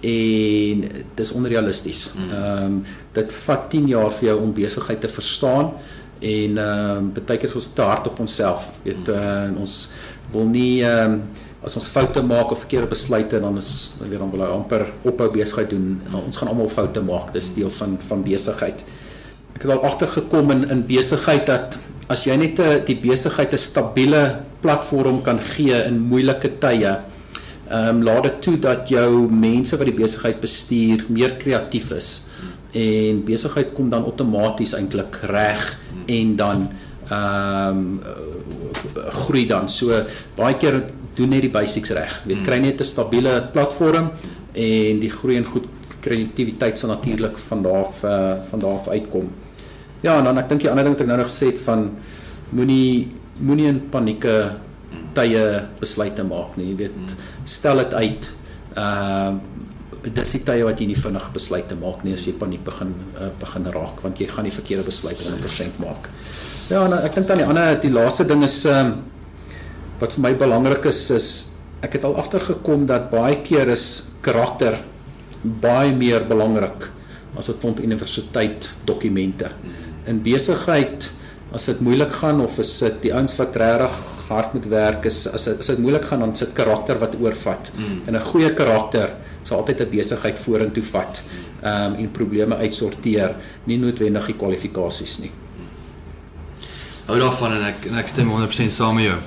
en 0.05 0.85
dis 1.16 1.33
onrealisties. 1.33 2.07
Ehm 2.16 2.64
um, 2.64 2.79
dit 3.14 3.37
vat 3.46 3.68
10 3.70 3.92
jaar 3.92 4.11
vir 4.11 4.33
jou 4.33 4.38
om 4.42 4.57
besigheid 4.57 5.00
te 5.00 5.09
verstaan 5.09 5.74
en 6.24 6.58
ehm 6.58 6.98
um, 6.98 7.08
baie 7.14 7.38
keer 7.38 7.50
is 7.50 7.58
ons 7.60 7.72
te 7.76 7.84
hard 7.84 8.08
op 8.10 8.20
onsself. 8.24 8.68
Weet 8.84 9.08
uh, 9.12 9.50
ons 9.60 9.74
wil 10.32 10.48
nie 10.50 10.82
ehm 10.84 11.18
um, 11.18 11.24
as 11.64 11.76
ons 11.80 11.87
foute 11.88 12.20
maak 12.20 12.50
of 12.52 12.60
verkeerde 12.60 12.90
besluite 12.90 13.38
dan 13.40 13.56
is 13.56 13.94
weer 14.02 14.20
dan 14.20 14.32
wil 14.32 14.42
hy 14.44 14.50
amper 14.52 14.82
ophou 15.08 15.30
besigheid 15.32 15.70
doen. 15.72 15.94
Nou, 16.12 16.20
ons 16.26 16.37
gaan 16.37 16.50
almal 16.52 16.68
foute 16.68 17.00
maak. 17.00 17.32
Dis 17.32 17.54
deel 17.56 17.72
van 17.78 17.96
van 18.08 18.24
besigheid. 18.26 18.84
Ek 19.54 19.64
het 19.64 19.72
al 19.72 19.87
agtergekom 19.88 20.52
in 20.56 20.68
in 20.76 20.84
besigheid 20.88 21.46
dat 21.48 21.78
as 22.12 22.26
jy 22.28 22.37
net 22.37 22.60
'n 22.60 22.84
die 22.84 23.00
besigheid 23.00 23.52
'n 23.52 23.64
stabiele 23.70 24.40
platform 24.60 25.22
kan 25.22 25.40
gee 25.40 25.76
in 25.88 25.98
moeilike 26.12 26.58
tye, 26.60 26.92
ehm 27.70 27.88
um, 27.88 28.02
laat 28.02 28.22
dit 28.22 28.42
toe 28.42 28.58
dat 28.58 28.88
jou 28.88 29.30
mense 29.30 29.76
wat 29.76 29.87
die 29.87 30.00
besigheid 30.04 30.40
bestuur 30.40 31.04
meer 31.08 31.37
kreatief 31.37 31.90
is 31.92 32.26
en 32.74 33.22
besigheid 33.24 33.72
kom 33.74 33.90
dan 33.90 34.04
outomaties 34.04 34.74
eintlik 34.74 35.20
reg 35.30 35.62
en 36.10 36.37
dan 36.37 36.68
ehm 37.10 37.78
um, 37.78 38.00
groei 38.94 39.46
dan. 39.46 39.68
So 39.68 39.94
baie 40.37 40.56
keer 40.58 40.82
doen 41.14 41.30
net 41.30 41.44
die 41.46 41.52
basics 41.52 41.92
reg. 41.94 42.22
Jy 42.26 42.40
kry 42.42 42.58
net 42.58 42.80
'n 42.80 42.84
stabiele 42.84 43.48
platform 43.52 44.10
en 44.52 45.00
die 45.00 45.10
groei 45.10 45.37
en 45.37 45.44
goed 45.44 45.68
kreatiwiteit 46.00 46.78
sal 46.78 46.88
natuurlik 46.88 47.38
van 47.38 47.62
daar 47.62 47.84
af 47.84 48.04
uh, 48.04 48.34
van 48.50 48.60
daar 48.60 48.78
af 48.78 48.88
uitkom. 48.88 49.30
Ja, 50.00 50.18
en 50.18 50.24
dan 50.24 50.38
ek 50.38 50.48
dink 50.48 50.60
die 50.60 50.70
ander 50.70 50.84
ding 50.84 50.94
wat 50.94 51.04
ek 51.04 51.08
nou 51.08 51.18
nog 51.18 51.30
gesê 51.30 51.46
het 51.46 51.58
van 51.58 51.90
moenie 52.50 53.08
moenie 53.40 53.68
in 53.68 53.80
panieke 53.90 54.34
tye 55.14 55.62
besluite 55.80 56.22
maak 56.22 56.56
nie. 56.56 56.68
Jy 56.72 56.76
weet, 56.76 57.16
stel 57.44 57.76
dit 57.76 57.94
uit. 57.94 58.34
Ehm 58.74 59.34
uh, 59.34 59.62
dis 60.12 60.32
die 60.36 60.42
tye 60.44 60.64
wat 60.66 60.80
jy 60.80 60.86
nie 60.90 60.98
vinnig 60.98 61.26
besluite 61.32 61.76
maak 61.80 62.04
nie 62.04 62.14
as 62.14 62.26
jy 62.26 62.34
paniek 62.38 62.64
begin 62.64 62.92
uh, 63.16 63.30
begin 63.40 63.68
raak 63.72 64.02
want 64.04 64.20
jy 64.20 64.28
gaan 64.28 64.44
die 64.44 64.54
verkeerde 64.54 64.84
besluite 64.84 65.24
100% 65.24 65.80
maak. 65.80 66.08
Ja, 66.70 66.84
en 66.84 66.96
ek 66.98 67.14
dink 67.14 67.28
dan 67.28 67.40
die 67.40 67.48
ander 67.48 67.78
die 67.80 67.92
laaste 67.92 68.26
ding 68.28 68.44
is 68.44 68.58
um, 68.68 68.96
wat 70.00 70.16
vir 70.16 70.24
my 70.26 70.34
belangrik 70.34 70.88
is 70.90 71.02
is 71.14 71.28
ek 71.84 71.98
het 71.98 72.04
al 72.08 72.16
agtergekom 72.20 72.86
dat 72.88 73.10
baie 73.12 73.40
keer 73.44 73.68
is 73.72 74.04
karakter 74.24 74.78
baie 75.44 75.92
meer 75.92 76.24
belangrik 76.28 76.88
as 77.36 77.48
'n 77.48 77.58
klomp 77.60 77.80
universiteit 77.80 78.70
dokumente. 78.84 79.50
In 80.06 80.22
besigheid 80.22 81.10
as 81.52 81.66
dit 81.66 81.80
moeilik 81.80 82.12
gaan 82.12 82.40
of 82.40 82.58
is 82.58 82.78
dit 82.78 83.02
die 83.02 83.14
ouens 83.14 83.36
wat 83.36 83.56
regtig 83.56 84.13
hard 84.28 84.52
moet 84.52 84.66
werk 84.72 85.04
is 85.04 85.26
as 85.28 85.46
as 85.48 85.66
dit 85.66 85.78
moeilik 85.78 86.04
gaan 86.04 86.24
dan 86.24 86.34
sit 86.37 86.52
karakter 86.52 86.98
wat 86.98 87.16
oorvat. 87.20 87.70
Mm. 87.76 88.02
En 88.06 88.16
'n 88.16 88.20
goeie 88.20 88.52
karakter 88.54 89.10
sal 89.42 89.58
altyd 89.58 89.80
'n 89.80 89.90
besigheid 89.90 90.38
vorentoe 90.38 90.82
vat. 90.82 91.22
Ehm 91.62 91.92
um, 91.92 91.94
en 91.94 92.10
probleme 92.10 92.56
uitsorteer, 92.56 93.34
nie 93.64 93.78
noodwendig 93.78 94.26
die 94.26 94.37
kwalifikasies 94.37 95.18
nie. 95.18 95.30
Hou 97.06 97.18
daarvan 97.18 97.52
en 97.52 97.64
ek 97.64 97.87
en 97.90 97.98
ek 97.98 98.06
stem 98.06 98.30
100% 98.30 98.70
saam 98.70 98.94
met 98.94 99.04
jou. 99.04 99.18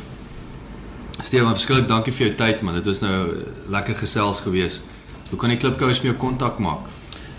Steven, 1.23 1.49
verskillik 1.49 1.87
dankie 1.87 2.13
vir 2.13 2.27
jou 2.27 2.35
tyd 2.35 2.61
man. 2.61 2.73
Dit 2.73 2.85
was 2.85 2.99
nou 2.99 3.43
lekker 3.69 3.95
gesels 3.95 4.39
geweest. 4.39 4.81
Hoe 5.29 5.39
kan 5.39 5.49
die 5.49 5.57
klipkous 5.57 6.01
met 6.01 6.11
jou 6.11 6.15
kontak 6.15 6.59
maak? 6.59 6.79